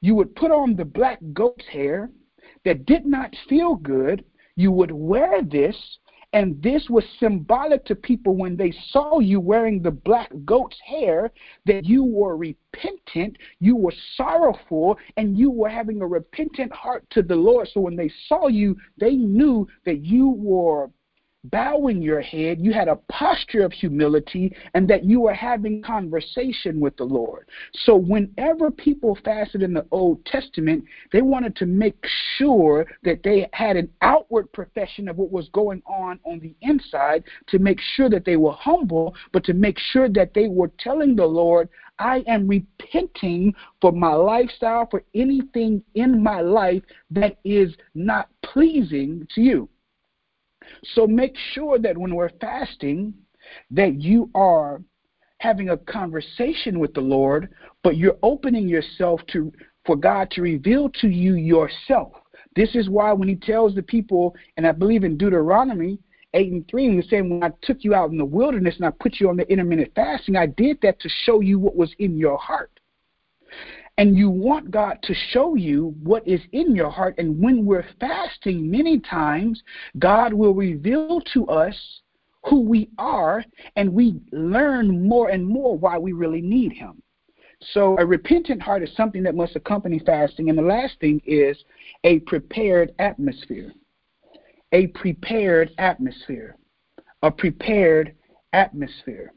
You 0.00 0.14
would 0.16 0.34
put 0.34 0.50
on 0.50 0.74
the 0.74 0.84
black 0.84 1.20
goat's 1.32 1.66
hair 1.66 2.10
that 2.64 2.86
did 2.86 3.06
not 3.06 3.34
feel 3.48 3.76
good. 3.76 4.24
You 4.56 4.72
would 4.72 4.90
wear 4.90 5.42
this 5.42 5.76
and 6.32 6.60
this 6.62 6.88
was 6.88 7.04
symbolic 7.20 7.84
to 7.84 7.94
people 7.94 8.36
when 8.36 8.56
they 8.56 8.72
saw 8.90 9.18
you 9.18 9.38
wearing 9.38 9.82
the 9.82 9.90
black 9.90 10.30
goat's 10.44 10.78
hair 10.84 11.30
that 11.66 11.84
you 11.84 12.04
were 12.04 12.36
repentant, 12.36 13.36
you 13.60 13.76
were 13.76 13.92
sorrowful, 14.16 14.98
and 15.16 15.36
you 15.36 15.50
were 15.50 15.68
having 15.68 16.00
a 16.00 16.06
repentant 16.06 16.72
heart 16.72 17.04
to 17.10 17.22
the 17.22 17.36
Lord. 17.36 17.68
So 17.72 17.80
when 17.80 17.96
they 17.96 18.10
saw 18.28 18.48
you, 18.48 18.76
they 18.98 19.14
knew 19.14 19.68
that 19.84 20.04
you 20.04 20.30
were 20.30 20.90
bowing 21.44 22.00
your 22.00 22.20
head, 22.20 22.60
you 22.60 22.72
had 22.72 22.88
a 22.88 22.96
posture 23.10 23.64
of 23.64 23.72
humility, 23.72 24.54
and 24.74 24.88
that 24.88 25.04
you 25.04 25.20
were 25.20 25.34
having 25.34 25.82
conversation 25.82 26.78
with 26.78 26.96
the 26.96 27.04
Lord. 27.04 27.48
So, 27.84 27.96
whenever 27.96 28.70
people 28.70 29.18
fasted 29.24 29.62
in 29.62 29.74
the 29.74 29.86
Old 29.90 30.24
Testament, 30.24 30.84
they 31.12 31.22
wanted 31.22 31.56
to 31.56 31.66
make 31.66 32.04
sure 32.36 32.86
that 33.02 33.22
they 33.22 33.48
had 33.52 33.76
an 33.76 33.90
outward 34.02 34.52
profession 34.52 35.08
of 35.08 35.16
what 35.16 35.32
was 35.32 35.48
going 35.48 35.82
on 35.86 36.20
on 36.24 36.38
the 36.40 36.54
inside 36.60 37.24
to 37.48 37.58
make 37.58 37.80
sure 37.80 38.08
that 38.08 38.24
they 38.24 38.36
were 38.36 38.52
humble, 38.52 39.14
but 39.32 39.44
to 39.44 39.54
make 39.54 39.78
sure 39.78 40.08
that 40.08 40.34
they 40.34 40.48
were 40.48 40.70
telling 40.78 41.16
the 41.16 41.26
Lord, 41.26 41.68
I 41.98 42.24
am 42.26 42.48
repenting 42.48 43.54
for 43.80 43.92
my 43.92 44.14
lifestyle, 44.14 44.86
for 44.90 45.04
anything 45.14 45.82
in 45.94 46.22
my 46.22 46.40
life 46.40 46.82
that 47.10 47.38
is 47.44 47.74
not 47.94 48.28
pleasing 48.42 49.26
to 49.34 49.40
you. 49.40 49.68
So 50.94 51.06
make 51.06 51.36
sure 51.52 51.78
that 51.78 51.96
when 51.96 52.14
we're 52.14 52.30
fasting, 52.40 53.14
that 53.70 54.00
you 54.00 54.30
are 54.34 54.82
having 55.38 55.70
a 55.70 55.76
conversation 55.76 56.78
with 56.78 56.94
the 56.94 57.00
Lord, 57.00 57.52
but 57.82 57.96
you're 57.96 58.18
opening 58.22 58.68
yourself 58.68 59.20
to 59.32 59.52
for 59.84 59.96
God 59.96 60.30
to 60.32 60.42
reveal 60.42 60.88
to 61.00 61.08
you 61.08 61.34
yourself 61.34 62.12
This 62.54 62.74
is 62.74 62.88
why 62.88 63.12
when 63.12 63.28
he 63.28 63.34
tells 63.34 63.74
the 63.74 63.82
people, 63.82 64.34
and 64.56 64.66
I 64.66 64.72
believe 64.72 65.04
in 65.04 65.16
Deuteronomy 65.16 65.98
8 66.34 66.52
and 66.52 66.68
3, 66.68 66.96
he's 66.96 67.10
saying, 67.10 67.28
When 67.28 67.42
I 67.42 67.50
took 67.62 67.78
you 67.80 67.94
out 67.94 68.10
in 68.10 68.18
the 68.18 68.24
wilderness 68.24 68.76
and 68.76 68.86
I 68.86 68.90
put 68.90 69.20
you 69.20 69.28
on 69.28 69.36
the 69.36 69.50
intermittent 69.50 69.92
fasting, 69.94 70.36
I 70.36 70.46
did 70.46 70.78
that 70.82 71.00
to 71.00 71.08
show 71.08 71.40
you 71.40 71.58
what 71.58 71.76
was 71.76 71.94
in 71.98 72.16
your 72.16 72.38
heart. 72.38 72.70
And 73.98 74.16
you 74.16 74.30
want 74.30 74.70
God 74.70 74.98
to 75.02 75.14
show 75.30 75.54
you 75.54 75.94
what 76.02 76.26
is 76.26 76.40
in 76.52 76.74
your 76.74 76.90
heart. 76.90 77.14
And 77.18 77.40
when 77.42 77.66
we're 77.66 77.86
fasting, 78.00 78.70
many 78.70 78.98
times, 79.00 79.62
God 79.98 80.32
will 80.32 80.54
reveal 80.54 81.20
to 81.34 81.46
us 81.48 81.76
who 82.44 82.62
we 82.62 82.88
are, 82.98 83.44
and 83.76 83.92
we 83.92 84.20
learn 84.32 85.06
more 85.06 85.28
and 85.28 85.46
more 85.46 85.78
why 85.78 85.98
we 85.98 86.12
really 86.12 86.40
need 86.40 86.72
Him. 86.72 87.02
So, 87.72 87.96
a 87.98 88.04
repentant 88.04 88.60
heart 88.60 88.82
is 88.82 88.94
something 88.96 89.22
that 89.22 89.36
must 89.36 89.54
accompany 89.54 90.00
fasting. 90.00 90.48
And 90.48 90.58
the 90.58 90.62
last 90.62 90.98
thing 90.98 91.20
is 91.24 91.62
a 92.02 92.18
prepared 92.20 92.92
atmosphere. 92.98 93.72
A 94.72 94.88
prepared 94.88 95.70
atmosphere. 95.78 96.56
A 97.22 97.30
prepared 97.30 98.16
atmosphere. 98.52 99.32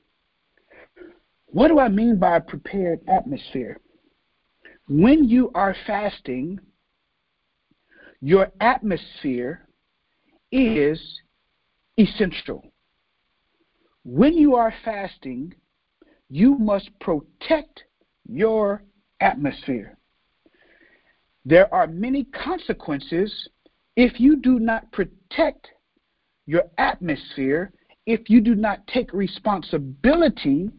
What 1.48 1.68
do 1.68 1.80
I 1.80 1.88
mean 1.88 2.18
by 2.18 2.38
a 2.38 2.42
prepared 2.42 3.02
atmosphere? 3.08 3.80
When 4.88 5.24
you 5.28 5.52
are 5.56 5.76
fasting, 5.88 6.60
your 8.22 8.52
atmosphere 8.62 9.68
is 10.52 11.02
essential. 11.98 12.64
When 14.04 14.36
you 14.36 14.56
are 14.56 14.74
fasting, 14.84 15.54
you 16.30 16.58
must 16.58 16.90
protect 17.00 17.84
your 18.28 18.84
atmosphere. 19.20 19.98
There 21.46 21.72
are 21.74 21.88
many 21.88 22.26
consequences 22.26 23.50
if 23.96 24.20
you 24.20 24.36
do 24.36 24.60
not 24.60 24.92
protect 24.92 25.68
your 26.46 26.64
atmosphere, 26.78 27.72
if 28.06 28.30
you 28.30 28.42
do 28.42 28.54
not 28.54 28.86
take 28.88 29.14
responsibility 29.14 30.70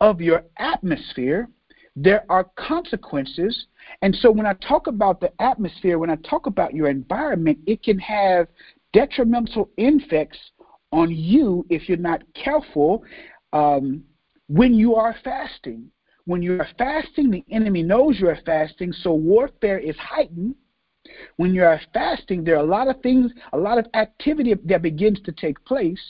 of 0.00 0.20
your 0.20 0.44
atmosphere, 0.58 1.48
there 1.96 2.24
are 2.28 2.44
consequences. 2.56 3.66
And 4.00 4.14
so 4.16 4.30
when 4.30 4.46
I 4.46 4.54
talk 4.54 4.86
about 4.86 5.20
the 5.20 5.32
atmosphere, 5.42 5.98
when 5.98 6.10
I 6.10 6.16
talk 6.16 6.46
about 6.46 6.74
your 6.74 6.88
environment, 6.88 7.58
it 7.66 7.82
can 7.82 7.98
have 7.98 8.48
detrimental 8.92 9.70
effects 9.76 10.38
on 10.92 11.10
you 11.10 11.66
if 11.70 11.88
you're 11.88 11.98
not 11.98 12.22
careful 12.34 13.02
um, 13.52 14.04
when 14.48 14.74
you 14.74 14.94
are 14.94 15.14
fasting. 15.24 15.90
When 16.24 16.40
you 16.40 16.58
are 16.60 16.68
fasting, 16.78 17.30
the 17.30 17.44
enemy 17.50 17.82
knows 17.82 18.20
you 18.20 18.28
are 18.28 18.38
fasting, 18.46 18.92
so 18.92 19.12
warfare 19.12 19.78
is 19.78 19.96
heightened. 19.96 20.54
When 21.36 21.52
you 21.52 21.64
are 21.64 21.80
fasting, 21.92 22.44
there 22.44 22.56
are 22.56 22.64
a 22.64 22.68
lot 22.68 22.86
of 22.88 23.00
things, 23.02 23.32
a 23.52 23.58
lot 23.58 23.78
of 23.78 23.86
activity 23.94 24.54
that 24.66 24.82
begins 24.82 25.20
to 25.22 25.32
take 25.32 25.62
place. 25.64 26.00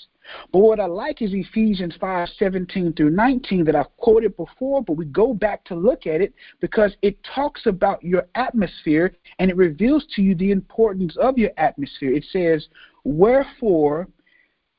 But 0.53 0.61
what 0.61 0.81
I 0.81 0.87
like 0.87 1.23
is 1.23 1.33
Ephesians 1.33 1.95
5 2.01 2.29
17 2.37 2.93
through 2.95 3.11
19 3.11 3.65
that 3.65 3.77
I've 3.77 3.97
quoted 3.97 4.37
before, 4.37 4.83
but 4.83 4.95
we 4.95 5.05
go 5.07 5.35
back 5.35 5.65
to 5.65 5.75
look 5.75 6.07
at 6.07 6.21
it 6.21 6.35
because 6.61 6.95
it 7.03 7.19
talks 7.23 7.67
about 7.67 8.03
your 8.03 8.27
atmosphere 8.35 9.15
and 9.39 9.51
it 9.51 9.57
reveals 9.57 10.07
to 10.15 10.23
you 10.23 10.35
the 10.35 10.51
importance 10.51 11.17
of 11.17 11.39
your 11.39 11.51
atmosphere. 11.57 12.13
It 12.13 12.25
says, 12.31 12.69
Wherefore, 13.05 14.09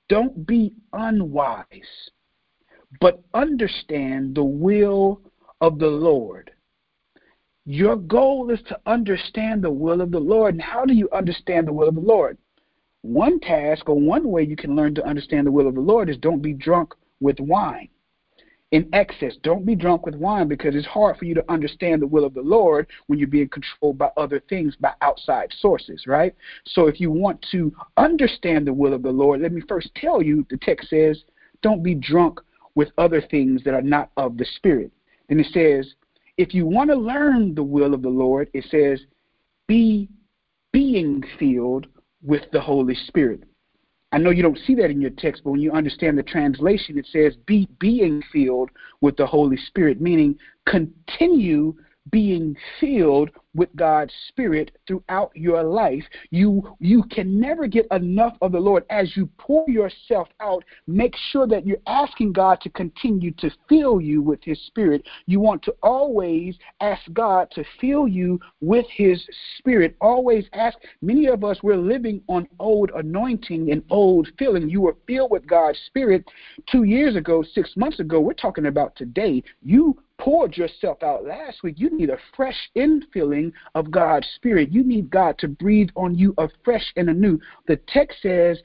don't 0.09 0.45
be 0.45 0.73
unwise 0.93 2.09
but 2.99 3.23
understand 3.33 4.35
the 4.35 4.43
will 4.43 5.21
of 5.61 5.79
the 5.79 5.87
Lord. 5.87 6.51
Your 7.65 7.95
goal 7.95 8.49
is 8.49 8.59
to 8.67 8.79
understand 8.85 9.63
the 9.63 9.71
will 9.71 10.01
of 10.01 10.11
the 10.11 10.19
Lord. 10.19 10.55
And 10.55 10.61
how 10.61 10.85
do 10.85 10.93
you 10.93 11.09
understand 11.11 11.67
the 11.67 11.73
will 11.73 11.87
of 11.87 11.95
the 11.95 12.01
Lord? 12.01 12.37
One 13.03 13.39
task 13.39 13.89
or 13.89 13.99
one 13.99 14.29
way 14.29 14.43
you 14.43 14.55
can 14.55 14.75
learn 14.75 14.95
to 14.95 15.05
understand 15.05 15.45
the 15.45 15.51
will 15.51 15.67
of 15.67 15.75
the 15.75 15.81
Lord 15.81 16.09
is 16.09 16.17
don't 16.17 16.41
be 16.41 16.53
drunk 16.53 16.93
with 17.19 17.39
wine 17.39 17.89
in 18.73 18.89
excess. 18.91 19.35
Don't 19.43 19.65
be 19.65 19.75
drunk 19.75 20.03
with 20.03 20.15
wine 20.15 20.47
because 20.47 20.73
it's 20.73 20.87
hard 20.87 21.17
for 21.17 21.25
you 21.25 21.35
to 21.35 21.51
understand 21.51 22.01
the 22.01 22.07
will 22.07 22.25
of 22.25 22.33
the 22.33 22.41
Lord 22.41 22.87
when 23.05 23.19
you're 23.19 23.27
being 23.27 23.49
controlled 23.49 23.99
by 23.99 24.09
other 24.17 24.39
things, 24.49 24.75
by 24.77 24.93
outside 25.01 25.53
sources, 25.59 26.05
right? 26.07 26.33
So 26.65 26.87
if 26.87 26.99
you 26.99 27.11
want 27.11 27.45
to 27.51 27.71
understand 27.97 28.65
the 28.65 28.73
will 28.73 28.93
of 28.93 29.03
the 29.03 29.11
Lord, 29.11 29.41
let 29.41 29.51
me 29.51 29.61
first 29.69 29.93
tell 29.95 30.23
you 30.23 30.43
the 30.49 30.57
text 30.57 30.89
says, 30.89 31.23
don't 31.61 31.83
be 31.83 31.93
drunk 31.93 32.39
with 32.73 32.89
other 32.97 33.21
things 33.21 33.63
that 33.63 33.75
are 33.75 33.81
not 33.83 34.09
of 34.17 34.37
the 34.37 34.45
Spirit. 34.55 34.91
Then 35.29 35.39
it 35.39 35.47
says, 35.53 35.93
if 36.37 36.55
you 36.55 36.65
want 36.65 36.89
to 36.89 36.95
learn 36.95 37.53
the 37.53 37.61
will 37.61 37.93
of 37.93 38.01
the 38.01 38.09
Lord, 38.09 38.49
it 38.53 38.65
says, 38.71 39.01
be 39.67 40.09
being 40.71 41.23
filled 41.37 41.85
with 42.23 42.43
the 42.51 42.61
Holy 42.61 42.95
Spirit. 43.07 43.43
I 44.11 44.19
know 44.19 44.29
you 44.29 44.43
don't 44.43 44.59
see 44.67 44.75
that 44.75 44.91
in 44.91 45.01
your 45.01 45.09
text, 45.11 45.43
but 45.43 45.51
when 45.51 45.59
you 45.59 45.71
understand 45.71 46.17
the 46.17 46.23
translation, 46.23 46.99
it 46.99 47.07
says, 47.11 47.35
be 47.47 47.67
being 47.79 48.21
filled 48.31 48.69
with 49.01 49.17
the 49.17 49.25
Holy 49.25 49.57
Spirit, 49.57 49.99
meaning 49.99 50.37
continue 50.67 51.75
being 52.11 52.55
filled 52.79 53.29
with 53.55 53.69
God's 53.75 54.13
Spirit 54.29 54.71
throughout 54.87 55.31
your 55.35 55.63
life. 55.63 56.03
You 56.31 56.75
you 56.79 57.03
can 57.03 57.39
never 57.39 57.67
get 57.67 57.85
enough 57.91 58.35
of 58.41 58.51
the 58.51 58.59
Lord 58.59 58.83
as 58.89 59.15
you 59.15 59.29
pour 59.37 59.65
yourself 59.69 60.27
out. 60.39 60.63
Make 60.87 61.15
sure 61.31 61.47
that 61.47 61.65
you're 61.65 61.77
asking 61.87 62.33
God 62.33 62.59
to 62.61 62.69
continue 62.69 63.31
to 63.33 63.51
fill 63.69 64.01
you 64.01 64.21
with 64.21 64.39
His 64.43 64.59
Spirit. 64.67 65.03
You 65.27 65.39
want 65.39 65.61
to 65.63 65.75
always 65.83 66.55
ask 66.81 67.01
God 67.13 67.49
to 67.51 67.63
fill 67.79 68.07
you 68.07 68.39
with 68.61 68.85
His 68.89 69.23
Spirit. 69.57 69.95
Always 70.01 70.45
ask. 70.53 70.77
Many 71.01 71.27
of 71.27 71.43
us 71.43 71.61
we're 71.61 71.77
living 71.77 72.21
on 72.27 72.47
old 72.59 72.91
anointing 72.95 73.71
and 73.71 73.83
old 73.89 74.29
filling. 74.39 74.69
You 74.69 74.81
were 74.81 74.97
filled 75.05 75.31
with 75.31 75.45
God's 75.45 75.79
Spirit 75.87 76.25
two 76.71 76.83
years 76.83 77.15
ago, 77.15 77.43
six 77.53 77.71
months 77.75 77.99
ago. 77.99 78.19
We're 78.19 78.33
talking 78.33 78.65
about 78.65 78.95
today. 78.95 79.43
You 79.61 79.97
poured 80.23 80.55
yourself 80.55 81.03
out 81.03 81.25
last 81.25 81.63
week, 81.63 81.75
you 81.77 81.89
need 81.95 82.09
a 82.09 82.17
fresh 82.35 82.55
infilling 82.77 83.51
of 83.75 83.91
God's 83.91 84.27
Spirit. 84.35 84.71
You 84.71 84.83
need 84.83 85.09
God 85.09 85.37
to 85.39 85.49
breathe 85.49 85.89
on 85.95 86.17
you 86.17 86.33
afresh 86.37 86.93
and 86.95 87.09
anew. 87.09 87.39
The 87.67 87.77
text 87.89 88.21
says 88.21 88.57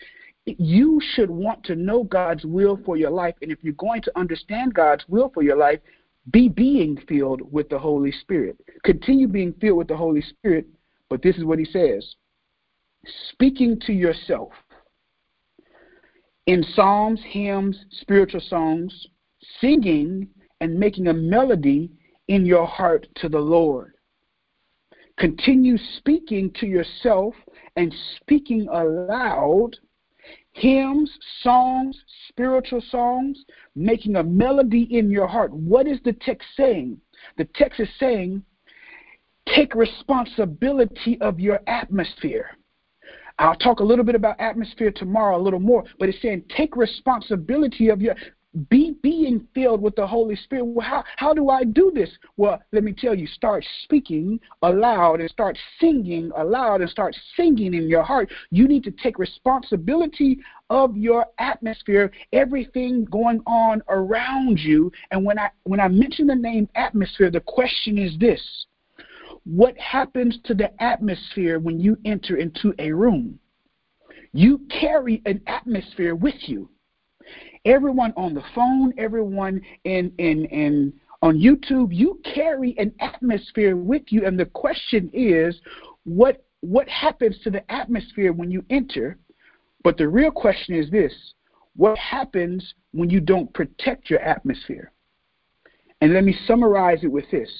you 0.47 1.01
should 1.15 1.29
want 1.29 1.65
to 1.65 1.75
know 1.75 2.05
God's 2.05 2.45
will 2.45 2.79
for 2.85 2.97
your 2.97 3.11
life. 3.11 3.35
And 3.43 3.51
if 3.51 3.59
you're 3.63 3.73
going 3.75 4.03
to 4.03 4.13
understand 4.17 4.75
God's 4.75 5.05
will 5.09 5.31
for 5.35 5.43
your 5.43 5.57
life, 5.57 5.81
be 6.31 6.49
being 6.49 6.97
filled 7.09 7.41
with 7.53 7.69
the 7.69 7.79
Holy 7.79 8.13
Spirit. 8.13 8.57
Continue 8.85 9.27
being 9.27 9.53
filled 9.61 9.79
with 9.79 9.89
the 9.89 9.97
Holy 9.97 10.23
Spirit. 10.23 10.67
But 11.11 11.23
this 11.23 11.37
is 11.37 11.45
what 11.45 11.59
he 11.59 11.65
says 11.65 12.15
speaking 13.31 13.81
to 13.87 13.93
yourself 13.93 14.53
in 16.47 16.63
psalms, 16.75 17.21
hymns, 17.27 17.85
spiritual 17.91 18.41
songs, 18.41 19.07
singing 19.61 20.29
and 20.61 20.79
making 20.79 21.09
a 21.09 21.15
melody 21.15 21.91
in 22.29 22.45
your 22.45 22.67
heart 22.67 23.07
to 23.17 23.29
the 23.29 23.39
Lord. 23.39 23.95
Continue 25.19 25.77
speaking 25.97 26.53
to 26.61 26.67
yourself 26.67 27.35
and 27.77 27.95
speaking 28.17 28.69
aloud 28.69 29.77
hymns, 30.53 31.11
songs, 31.43 31.97
spiritual 32.29 32.83
songs, 32.91 33.45
making 33.75 34.17
a 34.17 34.23
melody 34.23 34.83
in 34.97 35.11
your 35.11 35.27
heart. 35.27 35.53
What 35.53 35.87
is 35.87 35.99
the 36.05 36.13
text 36.13 36.49
saying? 36.57 37.01
The 37.37 37.49
text 37.55 37.81
is 37.81 37.89
saying, 37.99 38.43
take 39.55 39.75
responsibility 39.75 41.19
of 41.21 41.41
your 41.41 41.61
atmosphere. 41.67 42.51
I'll 43.39 43.55
talk 43.55 43.81
a 43.81 43.85
little 43.85 44.05
bit 44.05 44.17
about 44.17 44.41
atmosphere 44.41 44.91
tomorrow, 44.91 45.37
a 45.37 45.43
little 45.43 45.61
more, 45.61 45.85
but 45.99 46.09
it's 46.09 46.21
saying 46.21 46.45
take 46.57 46.77
responsibility 46.77 47.89
of 47.89 48.03
your 48.03 48.17
be 48.71 48.97
being 49.03 49.47
filled 49.55 49.83
with 49.83 49.95
the 49.95 50.07
Holy 50.07 50.35
Spirit. 50.35 50.65
Well, 50.65 50.87
how, 50.87 51.05
how 51.17 51.35
do 51.35 51.51
I 51.51 51.65
do 51.65 51.93
this? 51.95 52.11
Well, 52.37 52.61
let 52.73 52.83
me 52.83 52.93
tell 52.93 53.15
you, 53.15 53.27
start 53.27 53.65
speaking 53.85 54.41
aloud 54.63 55.21
and 55.21 55.31
start 55.31 55.59
singing 55.79 56.31
aloud 56.37 56.81
and 56.81 56.91
start 56.91 57.17
singing 57.37 57.75
in 57.75 57.89
your 57.89 58.03
heart. 58.03 58.31
You 58.51 58.67
need 58.67 58.85
to 58.85 58.91
take 58.91 59.19
responsibility 59.19 60.39
of 60.71 60.97
your 60.97 61.27
atmosphere, 61.39 62.11
everything 62.33 63.05
going 63.05 63.41
on 63.47 63.83
around 63.89 64.59
you. 64.59 64.91
And 65.11 65.25
when 65.25 65.39
I 65.39 65.51
when 65.65 65.81
I 65.81 65.89
mention 65.89 66.27
the 66.27 66.35
name 66.35 66.69
atmosphere, 66.75 67.31
the 67.31 67.41
question 67.41 67.99
is 67.99 68.17
this. 68.19 68.41
What 69.45 69.79
happens 69.79 70.39
to 70.45 70.55
the 70.55 70.71
atmosphere 70.83 71.59
when 71.59 71.81
you 71.81 71.97
enter 72.05 72.37
into 72.37 72.75
a 72.79 72.93
room? 72.93 73.39
You 74.33 74.61
carry 74.69 75.23
an 75.25 75.41
atmosphere 75.47 76.15
with 76.15 76.49
you 76.49 76.69
everyone 77.65 78.13
on 78.17 78.35
the 78.35 78.43
phone, 78.55 78.93
everyone 78.99 79.61
in 79.85 80.13
in 80.19 80.45
in 80.47 80.93
on 81.23 81.39
YouTube, 81.39 81.89
you 81.91 82.21
carry 82.25 82.77
an 82.79 82.93
atmosphere 83.01 83.77
with 83.77 84.03
you, 84.11 84.25
and 84.25 84.39
the 84.39 84.47
question 84.47 85.11
is, 85.13 85.61
what 86.05 86.45
what 86.61 86.89
happens 86.89 87.39
to 87.45 87.51
the 87.51 87.71
atmosphere 87.71 88.33
when 88.33 88.51
you 88.51 88.65
enter? 88.71 89.19
But 89.85 89.97
the 89.97 90.09
real 90.09 90.31
question 90.31 90.75
is 90.75 90.91
this: 90.91 91.13
what 91.77 91.99
happens 91.99 92.75
when 92.93 93.11
you 93.11 93.21
don't 93.21 93.53
protect 93.55 94.11
your 94.11 94.21
atmosphere? 94.21 94.93
And 96.01 96.13
let 96.13 96.25
me 96.25 96.37
summarize 96.47 97.03
it 97.03 97.13
with 97.13 97.31
this: 97.31 97.51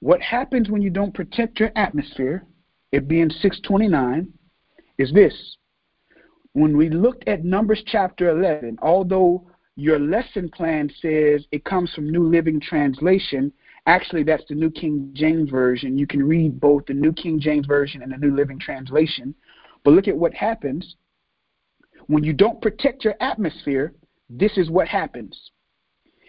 what 0.00 0.20
happens 0.20 0.70
when 0.70 0.82
you 0.82 0.90
don't 0.90 1.14
protect 1.14 1.60
your 1.60 1.72
atmosphere? 1.76 2.44
it 2.92 3.08
being 3.08 3.30
629, 3.30 4.32
is 4.98 5.12
this. 5.12 5.56
When 6.52 6.76
we 6.76 6.88
looked 6.88 7.28
at 7.28 7.44
Numbers 7.44 7.82
chapter 7.86 8.30
11, 8.30 8.78
although 8.82 9.46
your 9.76 9.98
lesson 9.98 10.48
plan 10.48 10.90
says 11.00 11.46
it 11.52 11.64
comes 11.64 11.92
from 11.92 12.10
New 12.10 12.28
Living 12.28 12.60
Translation, 12.60 13.52
actually 13.86 14.22
that's 14.22 14.44
the 14.48 14.54
New 14.54 14.70
King 14.70 15.10
James 15.12 15.50
Version. 15.50 15.98
You 15.98 16.06
can 16.06 16.22
read 16.22 16.58
both 16.58 16.86
the 16.86 16.94
New 16.94 17.12
King 17.12 17.38
James 17.38 17.66
Version 17.66 18.02
and 18.02 18.12
the 18.12 18.16
New 18.16 18.34
Living 18.34 18.58
Translation. 18.58 19.34
But 19.84 19.92
look 19.92 20.08
at 20.08 20.16
what 20.16 20.34
happens. 20.34 20.96
When 22.06 22.24
you 22.24 22.32
don't 22.32 22.60
protect 22.60 23.04
your 23.04 23.14
atmosphere, 23.20 23.92
this 24.28 24.56
is 24.56 24.70
what 24.70 24.88
happens. 24.88 25.38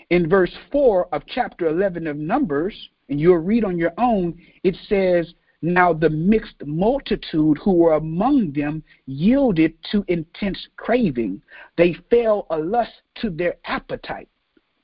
In 0.10 0.30
verse 0.30 0.56
4 0.72 1.08
of 1.14 1.24
chapter 1.28 1.68
11 1.68 2.08
of 2.08 2.18
Numbers, 2.18 2.76
and 3.10 3.20
you'll 3.20 3.38
read 3.38 3.64
on 3.64 3.78
your 3.78 3.94
own, 3.98 4.38
it 4.64 4.76
says, 4.88 5.34
Now 5.62 5.92
the 5.92 6.10
mixed 6.10 6.66
multitude 6.66 7.58
who 7.58 7.74
were 7.74 7.94
among 7.94 8.54
them 8.54 8.82
yielded 9.06 9.74
to 9.92 10.06
intense 10.08 10.68
craving. 10.78 11.42
They 11.76 11.94
fell 12.10 12.48
a 12.50 12.58
lust 12.58 13.02
to 13.16 13.30
their 13.30 13.58
appetite. 13.66 14.30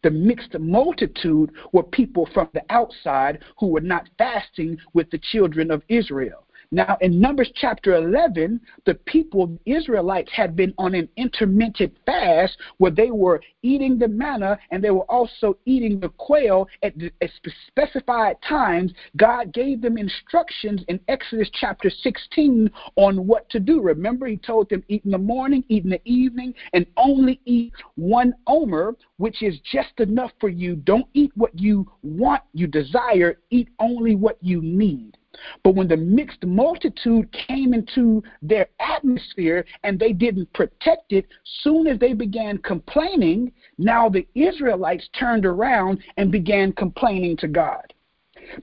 The 0.03 0.11
mixed 0.11 0.57
multitude 0.59 1.51
were 1.71 1.83
people 1.83 2.25
from 2.33 2.49
the 2.53 2.63
outside 2.69 3.41
who 3.57 3.67
were 3.67 3.81
not 3.81 4.09
fasting 4.17 4.77
with 4.93 5.09
the 5.11 5.17
children 5.17 5.71
of 5.71 5.81
Israel. 5.87 6.44
Now, 6.75 6.97
in 6.99 7.21
Numbers 7.21 7.49
chapter 7.55 7.95
11, 7.95 8.59
the 8.83 8.95
people, 8.95 9.57
Israelites, 9.65 10.29
had 10.33 10.57
been 10.57 10.73
on 10.77 10.93
an 10.93 11.07
intermittent 11.15 11.95
fast 12.05 12.57
where 12.79 12.91
they 12.91 13.11
were 13.11 13.39
eating 13.61 13.97
the 13.97 14.09
manna 14.09 14.59
and 14.71 14.83
they 14.83 14.91
were 14.91 15.09
also 15.09 15.57
eating 15.63 16.01
the 16.01 16.09
quail 16.09 16.67
at, 16.83 16.93
at 17.21 17.29
specified 17.67 18.35
times. 18.45 18.91
God 19.15 19.53
gave 19.53 19.81
them 19.81 19.97
instructions 19.97 20.81
in 20.89 20.99
Exodus 21.07 21.49
chapter 21.53 21.89
16 21.89 22.69
on 22.97 23.25
what 23.25 23.49
to 23.51 23.61
do. 23.61 23.79
Remember, 23.79 24.27
He 24.27 24.35
told 24.35 24.69
them, 24.69 24.83
eat 24.89 25.05
in 25.05 25.11
the 25.11 25.17
morning, 25.17 25.63
eat 25.69 25.85
in 25.85 25.91
the 25.91 26.01
evening, 26.03 26.53
and 26.73 26.85
only 26.97 27.39
eat 27.45 27.71
one 27.95 28.33
omer, 28.47 28.97
which 29.15 29.41
is 29.43 29.57
just 29.71 29.97
enough 30.01 30.31
for 30.41 30.49
you. 30.49 30.75
Don't 30.75 31.07
eat 31.13 31.31
what 31.35 31.57
you 31.57 31.89
want, 32.03 32.43
you 32.51 32.67
desire, 32.67 33.39
eat 33.49 33.69
only 33.79 34.15
what 34.15 34.37
you 34.41 34.61
need. 34.61 35.15
But 35.63 35.75
when 35.75 35.87
the 35.87 35.97
mixed 35.97 36.45
multitude 36.45 37.31
came 37.31 37.73
into 37.73 38.23
their 38.41 38.67
atmosphere 38.79 39.65
and 39.83 39.99
they 39.99 40.13
didn't 40.13 40.51
protect 40.53 41.11
it, 41.11 41.27
soon 41.61 41.87
as 41.87 41.99
they 41.99 42.13
began 42.13 42.57
complaining, 42.59 43.51
now 43.77 44.09
the 44.09 44.27
Israelites 44.35 45.09
turned 45.17 45.45
around 45.45 45.99
and 46.17 46.31
began 46.31 46.71
complaining 46.73 47.37
to 47.37 47.47
God. 47.47 47.93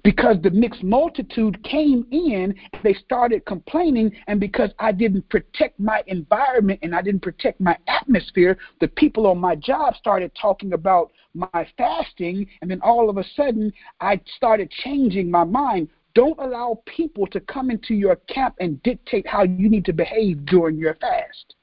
Because 0.05 0.37
the 0.43 0.51
mixed 0.51 0.83
multitude 0.83 1.63
came 1.65 2.07
in, 2.11 2.55
they 2.83 2.95
started 2.95 3.45
complaining, 3.45 4.13
and 4.27 4.39
because 4.39 4.71
I 4.79 4.93
didn't 4.93 5.29
protect 5.29 5.79
my 5.81 6.03
environment 6.07 6.81
and 6.83 6.95
I 6.95 7.03
didn't 7.03 7.23
protect 7.23 7.61
my 7.61 7.77
atmosphere, 7.89 8.57
the 8.81 8.89
people 8.89 9.27
on 9.27 9.39
my 9.39 9.57
job 9.57 9.97
started 9.97 10.33
talking 10.41 10.73
about 10.73 11.11
my 11.35 11.67
fasting, 11.77 12.47
and 12.61 12.71
then 12.71 12.81
all 12.83 13.11
of 13.11 13.17
a 13.17 13.25
sudden 13.35 13.73
I 14.01 14.21
started 14.37 14.71
changing 14.71 15.31
my 15.31 15.45
mind. 15.45 15.89
Don't 16.15 16.39
allow 16.39 16.83
people 16.87 17.27
to 17.29 17.41
come 17.41 17.71
into 17.71 17.95
your 17.95 18.17
camp 18.17 18.57
and 18.61 18.83
dictate 18.83 19.27
how 19.27 19.45
you 19.45 19.69
need 19.69 19.85
to 19.87 19.93
behave 19.93 20.45
during 20.47 20.77
your 20.77 20.95
fast. 20.95 21.55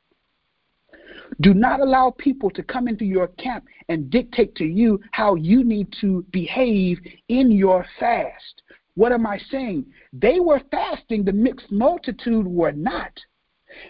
Do 1.41 1.53
not 1.53 1.79
allow 1.79 2.11
people 2.11 2.49
to 2.51 2.63
come 2.63 2.87
into 2.87 3.05
your 3.05 3.27
camp 3.27 3.65
and 3.87 4.09
dictate 4.09 4.55
to 4.55 4.65
you 4.65 4.99
how 5.11 5.35
you 5.35 5.63
need 5.63 5.93
to 6.01 6.25
behave 6.31 6.99
in 7.27 7.51
your 7.51 7.85
fast. 7.99 8.63
What 8.95 9.11
am 9.11 9.25
I 9.25 9.37
saying? 9.49 9.85
They 10.11 10.39
were 10.39 10.61
fasting, 10.71 11.23
the 11.23 11.31
mixed 11.31 11.71
multitude 11.71 12.47
were 12.47 12.71
not. 12.71 13.19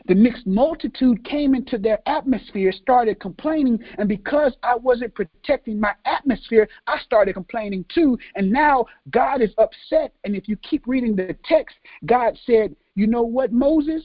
The 0.06 0.16
mixed 0.16 0.46
multitude 0.46 1.24
came 1.24 1.56
into 1.56 1.78
their 1.78 2.00
atmosphere, 2.08 2.72
started 2.72 3.20
complaining, 3.20 3.80
and 3.98 4.10
because 4.10 4.56
I 4.64 4.76
wasn't 4.76 5.16
protecting 5.16 5.80
my 5.80 5.94
atmosphere, 6.06 6.68
I 6.88 7.00
started 7.00 7.34
complaining 7.34 7.86
too. 7.94 8.18
And 8.36 8.52
now 8.52 8.86
God 9.10 9.42
is 9.42 9.54
upset. 9.58 10.14
And 10.24 10.36
if 10.36 10.48
you 10.48 10.58
keep 10.58 10.88
reading 10.88 11.16
the 11.16 11.36
text, 11.46 11.76
God 12.06 12.38
said, 12.46 12.76
You 12.96 13.08
know 13.08 13.24
what, 13.24 13.52
Moses? 13.52 14.04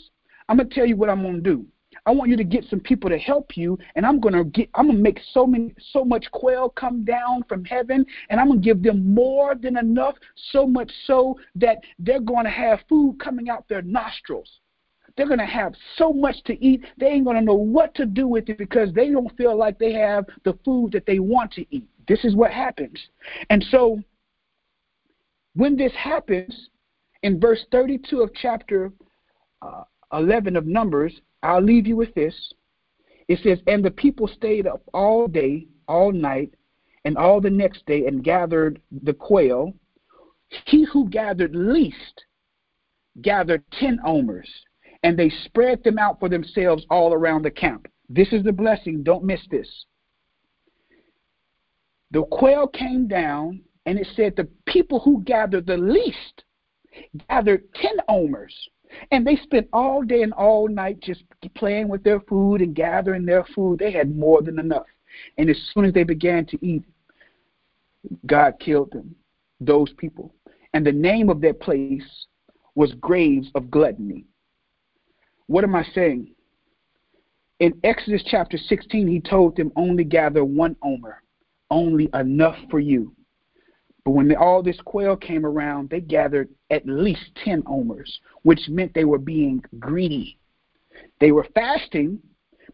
I'm 0.49 0.59
going 0.59 0.69
to 0.69 0.75
tell 0.75 0.87
you 0.87 0.97
what 0.97 1.09
I'm 1.09 1.23
going 1.23 1.37
to 1.37 1.41
do. 1.41 1.67
I 2.07 2.11
want 2.11 2.31
you 2.31 2.37
to 2.37 2.45
get 2.45 2.65
some 2.69 2.81
people 2.81 3.09
to 3.09 3.19
help 3.19 3.57
you, 3.57 3.79
and 3.95 4.05
I'm 4.05 4.21
gonna 4.21 4.45
get 4.45 4.69
I'm 4.75 4.89
gonna 4.89 4.99
make 4.99 5.21
so 5.33 5.47
many 5.47 5.75
so 5.93 6.05
much 6.05 6.31
quail 6.33 6.69
come 6.69 7.05
down 7.05 7.45
from 7.49 7.65
heaven, 7.65 8.05
and 8.29 8.41
I'm 8.41 8.49
gonna 8.49 8.61
give 8.61 8.83
them 8.83 9.15
more 9.15 9.55
than 9.55 9.79
enough, 9.79 10.17
so 10.53 10.67
much 10.67 10.91
so 11.07 11.39
that 11.55 11.79
they're 11.99 12.21
gonna 12.21 12.51
have 12.51 12.81
food 12.89 13.19
coming 13.23 13.49
out 13.49 13.69
their 13.69 13.83
nostrils. 13.83 14.61
They're 15.17 15.29
going 15.29 15.39
to 15.39 15.47
have 15.47 15.75
so 15.97 16.13
much 16.13 16.43
to 16.45 16.65
eat, 16.65 16.85
they 16.99 17.07
ain't 17.07 17.25
going 17.25 17.37
to 17.37 17.43
know 17.43 17.55
what 17.55 17.95
to 17.95 18.05
do 18.07 18.27
with 18.27 18.49
it 18.49 18.59
because 18.59 18.93
they 18.93 19.11
don't 19.11 19.35
feel 19.37 19.57
like 19.57 19.79
they 19.79 19.93
have 19.93 20.25
the 20.45 20.59
food 20.65 20.93
that 20.93 21.07
they 21.07 21.21
want 21.21 21.53
to 21.53 21.65
eat. 21.71 21.89
This 22.09 22.25
is 22.25 22.35
what 22.35 22.51
happens. 22.51 22.99
And 23.51 23.65
so, 23.71 24.03
when 25.55 25.77
this 25.77 25.93
happens, 25.93 26.69
in 27.23 27.41
verse 27.41 27.65
32 27.71 28.21
of 28.21 28.31
chapter 28.35 28.93
uh, 29.63 29.85
11 30.13 30.57
of 30.57 30.67
Numbers, 30.67 31.21
I'll 31.43 31.63
leave 31.63 31.87
you 31.87 31.97
with 31.97 32.13
this. 32.15 32.35
It 33.29 33.39
says, 33.43 33.59
And 33.67 33.85
the 33.85 33.91
people 33.91 34.29
stayed 34.29 34.67
up 34.67 34.83
all 34.93 35.29
day, 35.29 35.69
all 35.89 36.13
night, 36.13 36.55
and 37.05 37.17
all 37.17 37.41
the 37.41 37.51
next 37.51 37.87
day 37.87 38.07
and 38.07 38.25
gathered 38.25 38.81
the 39.03 39.13
quail. 39.13 39.73
He 40.67 40.85
who 40.85 41.09
gathered 41.09 41.55
least 41.55 42.25
gathered 43.23 43.63
ten 43.79 43.99
omers 44.05 44.49
and 45.05 45.19
they 45.19 45.31
spread 45.45 45.85
them 45.85 45.99
out 45.99 46.19
for 46.19 46.31
themselves 46.31 46.87
all 46.91 47.13
around 47.13 47.45
the 47.45 47.51
camp. 47.51 47.87
This 48.09 48.33
is 48.33 48.43
the 48.43 48.53
blessing. 48.53 49.03
Don't 49.03 49.23
miss 49.23 49.41
this. 49.51 49.69
The 52.11 52.25
quail 52.25 52.67
came 52.67 53.07
down, 53.07 53.61
and 53.85 53.99
it 53.99 54.09
said 54.17 54.35
the 54.35 54.49
people 54.67 55.01
who 55.01 55.23
gathered 55.23 55.67
the 55.67 55.77
least 55.77 56.45
gathered 57.29 57.65
10 57.75 57.97
omers. 58.09 58.55
And 59.11 59.27
they 59.27 59.37
spent 59.37 59.69
all 59.73 60.03
day 60.03 60.23
and 60.23 60.33
all 60.33 60.69
night 60.69 61.01
just 61.01 61.25
playing 61.55 61.89
with 61.89 62.03
their 62.03 62.21
food 62.21 62.63
and 62.63 62.75
gathering 62.75 63.27
their 63.27 63.45
food. 63.55 63.81
They 63.81 63.91
had 63.91 64.17
more 64.17 64.41
than 64.41 64.59
enough. 64.59 64.87
And 65.37 65.51
as 65.51 65.61
soon 65.75 65.85
as 65.85 65.93
they 65.93 66.05
began 66.05 66.47
to 66.47 66.67
eat, 66.67 66.85
God 68.25 68.55
killed 68.59 68.93
them, 68.93 69.15
those 69.61 69.93
people. 69.99 70.35
And 70.73 70.87
the 70.87 70.93
name 70.93 71.29
of 71.29 71.41
that 71.43 71.61
place 71.61 72.27
was 72.75 72.95
Graves 72.95 73.49
of 73.55 73.71
Gluttony. 73.71 74.25
What 75.47 75.65
am 75.65 75.75
I 75.75 75.85
saying? 75.95 76.35
In 77.61 77.79
Exodus 77.85 78.23
chapter 78.27 78.59
16, 78.59 79.07
he 79.07 79.21
told 79.21 79.57
them 79.57 79.73
only 79.77 80.05
gather 80.05 80.45
one 80.45 80.77
omer, 80.83 81.23
only 81.71 82.09
enough 82.15 82.57
for 82.71 82.81
you. 82.81 83.15
But 84.05 84.13
when 84.13 84.35
all 84.37 84.63
this 84.63 84.81
quail 84.85 85.17
came 85.17 85.47
around, 85.47 85.89
they 85.89 86.01
gathered 86.01 86.51
at 86.71 86.87
least 86.87 87.25
10 87.43 87.63
omers, 87.67 88.21
which 88.43 88.69
meant 88.69 88.93
they 88.93 89.05
were 89.05 89.19
being 89.19 89.63
greedy. 89.79 90.39
They 91.21 91.33
were 91.33 91.47
fasting, 91.55 92.19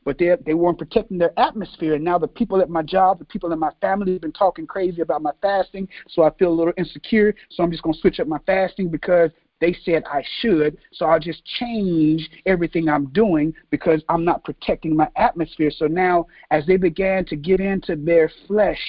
but 0.04 0.18
they, 0.18 0.36
they 0.44 0.54
weren't 0.54 0.78
protecting 0.78 1.18
their 1.18 1.38
atmosphere. 1.38 1.94
And 1.94 2.04
now 2.04 2.18
the 2.18 2.26
people 2.26 2.60
at 2.60 2.68
my 2.68 2.82
job, 2.82 3.18
the 3.18 3.24
people 3.26 3.52
in 3.52 3.58
my 3.58 3.70
family 3.80 4.14
have 4.14 4.22
been 4.22 4.32
talking 4.32 4.66
crazy 4.66 5.02
about 5.02 5.22
my 5.22 5.32
fasting, 5.40 5.88
so 6.08 6.22
I 6.22 6.30
feel 6.30 6.50
a 6.50 6.54
little 6.54 6.74
insecure. 6.76 7.34
So 7.50 7.62
I'm 7.62 7.70
just 7.70 7.82
going 7.82 7.94
to 7.94 8.00
switch 8.00 8.18
up 8.18 8.26
my 8.26 8.40
fasting 8.46 8.88
because 8.88 9.30
they 9.60 9.76
said 9.84 10.04
I 10.06 10.24
should, 10.40 10.78
so 10.92 11.06
I'll 11.06 11.20
just 11.20 11.44
change 11.44 12.30
everything 12.46 12.88
I'm 12.88 13.06
doing 13.06 13.52
because 13.70 14.02
I'm 14.08 14.24
not 14.24 14.44
protecting 14.44 14.96
my 14.96 15.08
atmosphere. 15.16 15.70
So 15.70 15.86
now, 15.86 16.26
as 16.50 16.66
they 16.66 16.76
began 16.76 17.24
to 17.26 17.36
get 17.36 17.60
into 17.60 17.94
their 17.96 18.30
flesh, 18.46 18.80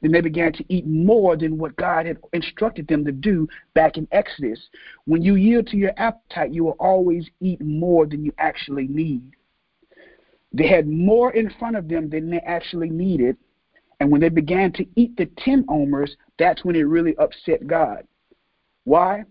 then 0.00 0.12
they 0.12 0.20
began 0.20 0.52
to 0.52 0.64
eat 0.68 0.86
more 0.86 1.36
than 1.36 1.58
what 1.58 1.76
God 1.76 2.06
had 2.06 2.18
instructed 2.32 2.88
them 2.88 3.04
to 3.04 3.12
do 3.12 3.48
back 3.74 3.96
in 3.96 4.08
Exodus. 4.12 4.60
When 5.04 5.22
you 5.22 5.34
yield 5.34 5.66
to 5.68 5.76
your 5.76 5.92
appetite, 5.96 6.54
you 6.54 6.64
will 6.64 6.76
always 6.78 7.28
eat 7.40 7.60
more 7.60 8.06
than 8.06 8.24
you 8.24 8.32
actually 8.38 8.86
need. 8.88 9.32
They 10.52 10.68
had 10.68 10.88
more 10.88 11.32
in 11.32 11.50
front 11.58 11.76
of 11.76 11.88
them 11.88 12.08
than 12.08 12.30
they 12.30 12.38
actually 12.38 12.88
needed. 12.88 13.36
And 14.00 14.10
when 14.10 14.20
they 14.20 14.28
began 14.28 14.72
to 14.74 14.86
eat 14.94 15.16
the 15.16 15.26
10 15.38 15.66
omers, 15.68 16.16
that's 16.38 16.64
when 16.64 16.76
it 16.76 16.82
really 16.82 17.16
upset 17.16 17.66
God. 17.66 18.06
Why? 18.84 19.24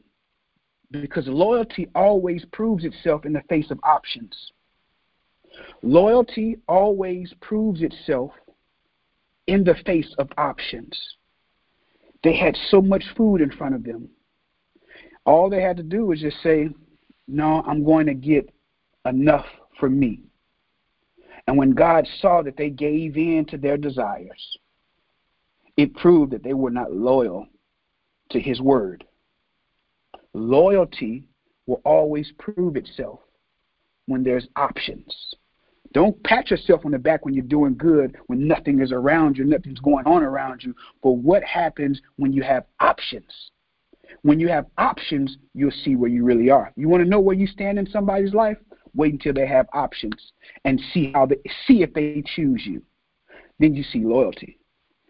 Because 0.91 1.27
loyalty 1.27 1.87
always 1.95 2.45
proves 2.51 2.85
itself 2.85 3.25
in 3.25 3.33
the 3.33 3.41
face 3.49 3.71
of 3.71 3.79
options. 3.83 4.51
Loyalty 5.81 6.57
always 6.67 7.33
proves 7.41 7.81
itself 7.81 8.31
in 9.47 9.63
the 9.63 9.75
face 9.85 10.13
of 10.17 10.29
options. 10.37 10.97
They 12.23 12.35
had 12.35 12.57
so 12.69 12.81
much 12.81 13.03
food 13.15 13.41
in 13.41 13.51
front 13.51 13.75
of 13.75 13.83
them. 13.83 14.09
All 15.25 15.49
they 15.49 15.61
had 15.61 15.77
to 15.77 15.83
do 15.83 16.05
was 16.07 16.21
just 16.21 16.41
say, 16.41 16.69
No, 17.27 17.63
I'm 17.67 17.83
going 17.83 18.07
to 18.07 18.13
get 18.13 18.49
enough 19.05 19.45
for 19.79 19.89
me. 19.89 20.21
And 21.47 21.57
when 21.57 21.71
God 21.71 22.07
saw 22.21 22.41
that 22.41 22.57
they 22.57 22.69
gave 22.69 23.17
in 23.17 23.45
to 23.49 23.57
their 23.57 23.77
desires, 23.77 24.57
it 25.77 25.95
proved 25.95 26.31
that 26.31 26.43
they 26.43 26.53
were 26.53 26.71
not 26.71 26.93
loyal 26.93 27.47
to 28.31 28.39
His 28.39 28.59
word. 28.61 29.03
Loyalty 30.35 31.23
will 31.65 31.81
always 31.85 32.33
prove 32.37 32.75
itself 32.75 33.21
when 34.07 34.21
there's 34.21 34.47
options. 34.57 35.33
Don't 35.93 36.21
pat 36.25 36.51
yourself 36.51 36.85
on 36.85 36.91
the 36.91 36.99
back 36.99 37.23
when 37.23 37.33
you're 37.33 37.45
doing 37.45 37.73
good, 37.77 38.17
when 38.27 38.45
nothing 38.45 38.81
is 38.81 38.91
around 38.91 39.37
you, 39.37 39.45
nothing's 39.45 39.79
going 39.79 40.05
on 40.05 40.23
around 40.23 40.61
you. 40.61 40.75
But 41.01 41.11
what 41.11 41.41
happens 41.45 42.01
when 42.17 42.33
you 42.33 42.43
have 42.43 42.65
options? 42.81 43.31
When 44.23 44.37
you 44.37 44.49
have 44.49 44.65
options, 44.77 45.37
you'll 45.53 45.71
see 45.71 45.95
where 45.95 46.09
you 46.09 46.25
really 46.25 46.49
are. 46.49 46.69
You 46.75 46.89
want 46.89 47.01
to 47.01 47.09
know 47.09 47.21
where 47.21 47.35
you 47.35 47.47
stand 47.47 47.79
in 47.79 47.87
somebody's 47.87 48.33
life? 48.33 48.57
Wait 48.93 49.13
until 49.13 49.33
they 49.33 49.47
have 49.47 49.67
options 49.71 50.33
and 50.65 50.81
see 50.93 51.13
how 51.13 51.27
they 51.27 51.37
see 51.65 51.81
if 51.81 51.93
they 51.93 52.21
choose 52.35 52.63
you. 52.65 52.81
Then 53.59 53.73
you 53.73 53.83
see 53.83 54.03
loyalty. 54.03 54.59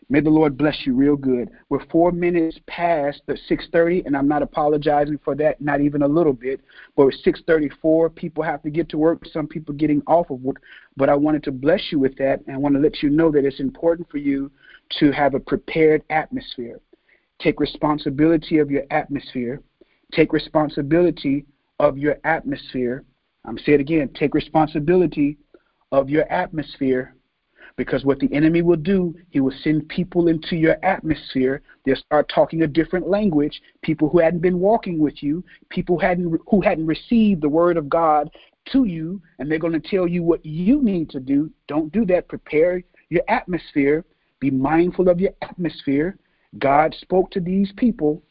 May 0.08 0.20
the 0.20 0.30
Lord 0.30 0.56
bless 0.56 0.86
you 0.86 0.94
real 0.94 1.16
good. 1.16 1.50
We're 1.70 1.84
four 1.86 2.12
minutes 2.12 2.60
past 2.68 3.22
the 3.26 3.38
6:30, 3.50 4.06
and 4.06 4.16
I'm 4.16 4.28
not 4.28 4.44
apologizing 4.44 5.18
for 5.24 5.34
that, 5.36 5.60
not 5.60 5.82
even 5.82 6.04
a 6.04 6.08
little 6.08 6.34
bit. 6.34 6.62
But 6.96 7.08
it's 7.08 7.24
6:34. 7.24 8.12
People 8.12 8.44
have 8.44 8.62
to 8.64 8.70
get 8.70 8.88
to 8.90 9.00
work. 9.00 9.26
Some 9.26 9.48
people 9.48 9.74
getting 9.74 10.04
off 10.06 10.30
of 10.30 10.44
work. 10.44 10.62
But 10.96 11.10
I 11.10 11.16
wanted 11.16 11.44
to 11.44 11.52
bless 11.52 11.92
you 11.92 11.98
with 11.98 12.16
that, 12.18 12.42
and 12.46 12.56
I 12.56 12.60
want 12.60 12.76
to 12.76 12.82
let 12.82 13.02
you 13.02 13.10
know 13.10 13.32
that 13.32 13.46
it's 13.46 13.60
important 13.60 14.10
for 14.10 14.18
you 14.18 14.52
to 15.00 15.12
have 15.12 15.34
a 15.34 15.40
prepared 15.40 16.04
atmosphere. 16.12 16.80
Take 17.40 17.60
responsibility 17.60 18.60
of 18.60 18.70
your 18.70 18.84
atmosphere. 18.92 19.62
Take 20.12 20.34
responsibility 20.34 21.46
of 21.80 21.98
your 21.98 22.18
atmosphere. 22.24 23.04
I'm 23.44 23.58
say 23.58 23.74
it 23.74 23.80
again. 23.80 24.10
Take 24.10 24.36
responsibility 24.36 25.38
of 25.92 26.10
your 26.10 26.32
atmosphere 26.32 27.15
because 27.78 28.06
what 28.06 28.20
the 28.20 28.34
enemy 28.34 28.62
will 28.62 28.78
do, 28.78 29.14
he 29.30 29.40
will 29.40 29.54
send 29.62 29.90
people 29.90 30.28
into 30.28 30.56
your 30.56 30.78
atmosphere. 30.84 31.62
They'll 31.84 31.96
start 31.96 32.32
talking 32.34 32.62
a 32.62 32.68
different 32.68 33.10
language. 33.10 33.62
People 33.82 34.10
who 34.10 34.20
hadn't 34.20 34.42
been 34.42 34.60
walking 34.60 35.00
with 35.00 35.22
you, 35.22 35.44
people 35.70 36.00
who 36.00 36.06
hadn't 36.06 36.40
who 36.48 36.62
hadn't 36.62 36.88
received 36.88 37.42
the 37.42 37.50
word 37.50 37.78
of 37.78 37.90
God 37.90 38.30
to 38.72 38.86
you, 38.86 39.22
and 39.40 39.52
they're 39.52 39.60
going 39.60 39.80
to 39.80 39.90
tell 39.90 40.08
you 40.08 40.24
what 40.24 40.46
you 40.46 40.82
need 40.82 41.10
to 41.12 41.20
do. 41.20 41.52
Don't 41.68 41.92
do 41.92 42.06
that. 42.06 42.30
Prepare 42.30 42.82
your 43.10 43.24
atmosphere. 43.28 44.06
Be 44.40 44.50
mindful 44.52 45.10
of 45.10 45.20
your 45.20 45.34
atmosphere. 45.42 46.18
God 46.60 46.96
spoke 47.02 47.32
to 47.32 47.40
these 47.40 47.72
people. 47.78 48.22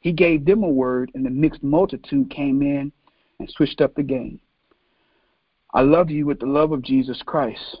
He 0.00 0.12
gave 0.12 0.44
them 0.44 0.62
a 0.62 0.68
word, 0.68 1.10
and 1.14 1.24
the 1.24 1.30
mixed 1.30 1.62
multitude 1.62 2.30
came 2.30 2.62
in 2.62 2.92
and 3.38 3.50
switched 3.50 3.80
up 3.80 3.94
the 3.94 4.02
game. 4.02 4.40
I 5.74 5.82
love 5.82 6.10
you 6.10 6.26
with 6.26 6.40
the 6.40 6.46
love 6.46 6.72
of 6.72 6.82
Jesus 6.82 7.22
Christ. 7.24 7.78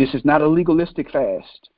This 0.00 0.14
is 0.14 0.24
not 0.24 0.40
a 0.40 0.48
legalistic 0.48 1.10
fast. 1.10 1.68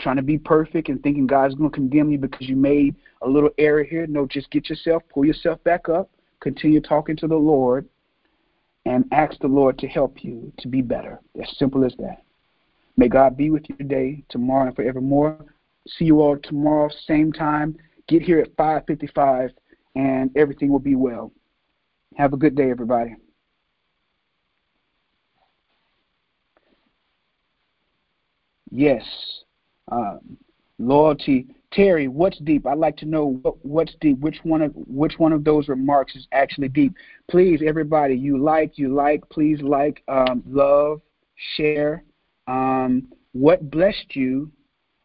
Trying 0.00 0.16
to 0.16 0.22
be 0.22 0.36
perfect 0.36 0.88
and 0.88 1.00
thinking 1.00 1.28
God's 1.28 1.54
going 1.54 1.70
to 1.70 1.74
condemn 1.74 2.10
you 2.10 2.18
because 2.18 2.48
you 2.48 2.56
made 2.56 2.96
a 3.22 3.28
little 3.28 3.50
error 3.56 3.84
here. 3.84 4.04
No, 4.08 4.26
just 4.26 4.50
get 4.50 4.68
yourself, 4.68 5.04
pull 5.10 5.24
yourself 5.24 5.62
back 5.62 5.88
up, 5.88 6.10
continue 6.40 6.80
talking 6.80 7.14
to 7.18 7.28
the 7.28 7.36
Lord, 7.36 7.88
and 8.84 9.04
ask 9.12 9.38
the 9.38 9.46
Lord 9.46 9.78
to 9.78 9.86
help 9.86 10.24
you 10.24 10.52
to 10.58 10.66
be 10.66 10.82
better. 10.82 11.20
As 11.40 11.56
simple 11.56 11.84
as 11.84 11.94
that. 12.00 12.24
May 12.96 13.06
God 13.06 13.36
be 13.36 13.48
with 13.48 13.68
you 13.68 13.76
today, 13.76 14.24
tomorrow, 14.28 14.66
and 14.66 14.74
forevermore. 14.74 15.38
See 15.86 16.06
you 16.06 16.20
all 16.20 16.36
tomorrow, 16.36 16.90
same 17.06 17.32
time. 17.32 17.76
Get 18.08 18.22
here 18.22 18.40
at 18.40 18.56
5:55, 18.56 19.52
and 19.94 20.36
everything 20.36 20.68
will 20.68 20.80
be 20.80 20.96
well. 20.96 21.30
Have 22.16 22.32
a 22.32 22.36
good 22.36 22.56
day, 22.56 22.72
everybody. 22.72 23.14
Yes. 28.74 29.04
Um, 29.90 30.36
loyalty. 30.80 31.46
Terry, 31.72 32.08
what's 32.08 32.38
deep? 32.38 32.66
I'd 32.66 32.78
like 32.78 32.96
to 32.98 33.06
know 33.06 33.38
what, 33.42 33.64
what's 33.64 33.94
deep. 34.00 34.18
Which 34.18 34.38
one 34.42 34.62
of 34.62 34.72
which 34.74 35.14
one 35.18 35.32
of 35.32 35.44
those 35.44 35.68
remarks 35.68 36.16
is 36.16 36.26
actually 36.32 36.68
deep? 36.68 36.92
Please, 37.30 37.60
everybody, 37.64 38.14
you 38.16 38.36
like, 38.36 38.76
you 38.76 38.92
like. 38.92 39.28
Please 39.30 39.62
like, 39.62 40.02
um, 40.08 40.42
love, 40.46 41.00
share. 41.56 42.02
Um, 42.48 43.12
what 43.32 43.70
blessed 43.70 44.14
you? 44.14 44.50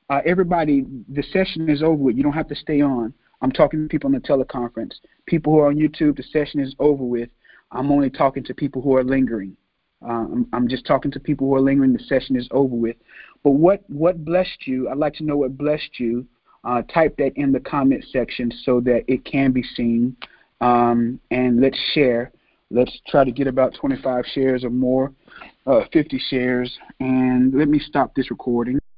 Uh, 0.09 0.21
everybody, 0.25 0.85
the 1.07 1.23
session 1.31 1.69
is 1.69 1.83
over 1.83 1.93
with. 1.93 2.17
You 2.17 2.23
don't 2.23 2.33
have 2.33 2.47
to 2.47 2.55
stay 2.55 2.81
on. 2.81 3.13
I'm 3.41 3.51
talking 3.51 3.83
to 3.83 3.87
people 3.87 4.07
on 4.07 4.13
the 4.13 4.19
teleconference. 4.19 4.93
People 5.27 5.53
who 5.53 5.59
are 5.59 5.67
on 5.67 5.75
YouTube, 5.75 6.17
the 6.17 6.23
session 6.23 6.59
is 6.59 6.75
over 6.79 7.03
with. 7.03 7.29
I'm 7.71 7.91
only 7.91 8.09
talking 8.09 8.43
to 8.45 8.53
people 8.55 8.81
who 8.81 8.95
are 8.97 9.03
lingering. 9.03 9.55
Uh, 10.01 10.25
I'm, 10.53 10.67
just 10.67 10.85
talking 10.85 11.11
to 11.11 11.19
people 11.19 11.47
who 11.47 11.55
are 11.55 11.61
lingering. 11.61 11.93
The 11.93 11.99
session 11.99 12.35
is 12.37 12.47
over 12.51 12.73
with. 12.73 12.95
But 13.43 13.51
what 13.51 13.83
what 13.89 14.23
blessed 14.25 14.67
you? 14.67 14.89
I'd 14.89 14.97
like 14.97 15.13
to 15.15 15.23
know 15.23 15.37
what 15.37 15.57
blessed 15.57 15.99
you. 15.99 16.25
Uh, 16.63 16.81
type 16.93 17.15
that 17.17 17.31
in 17.37 17.53
the 17.53 17.59
comment 17.59 18.03
section 18.11 18.51
so 18.65 18.81
that 18.81 19.03
it 19.07 19.23
can 19.23 19.51
be 19.51 19.63
seen. 19.63 20.15
Um, 20.59 21.19
and 21.31 21.61
let's 21.61 21.79
share. 21.93 22.33
Let's 22.69 22.99
try 23.07 23.23
to 23.23 23.31
get 23.31 23.47
about 23.47 23.73
25 23.75 24.25
shares 24.33 24.63
or 24.63 24.69
more, 24.69 25.13
uh, 25.65 25.81
50 25.91 26.19
shares. 26.29 26.77
And 26.99 27.53
let 27.53 27.69
me 27.69 27.79
stop 27.79 28.13
this 28.13 28.29
recording. 28.29 28.79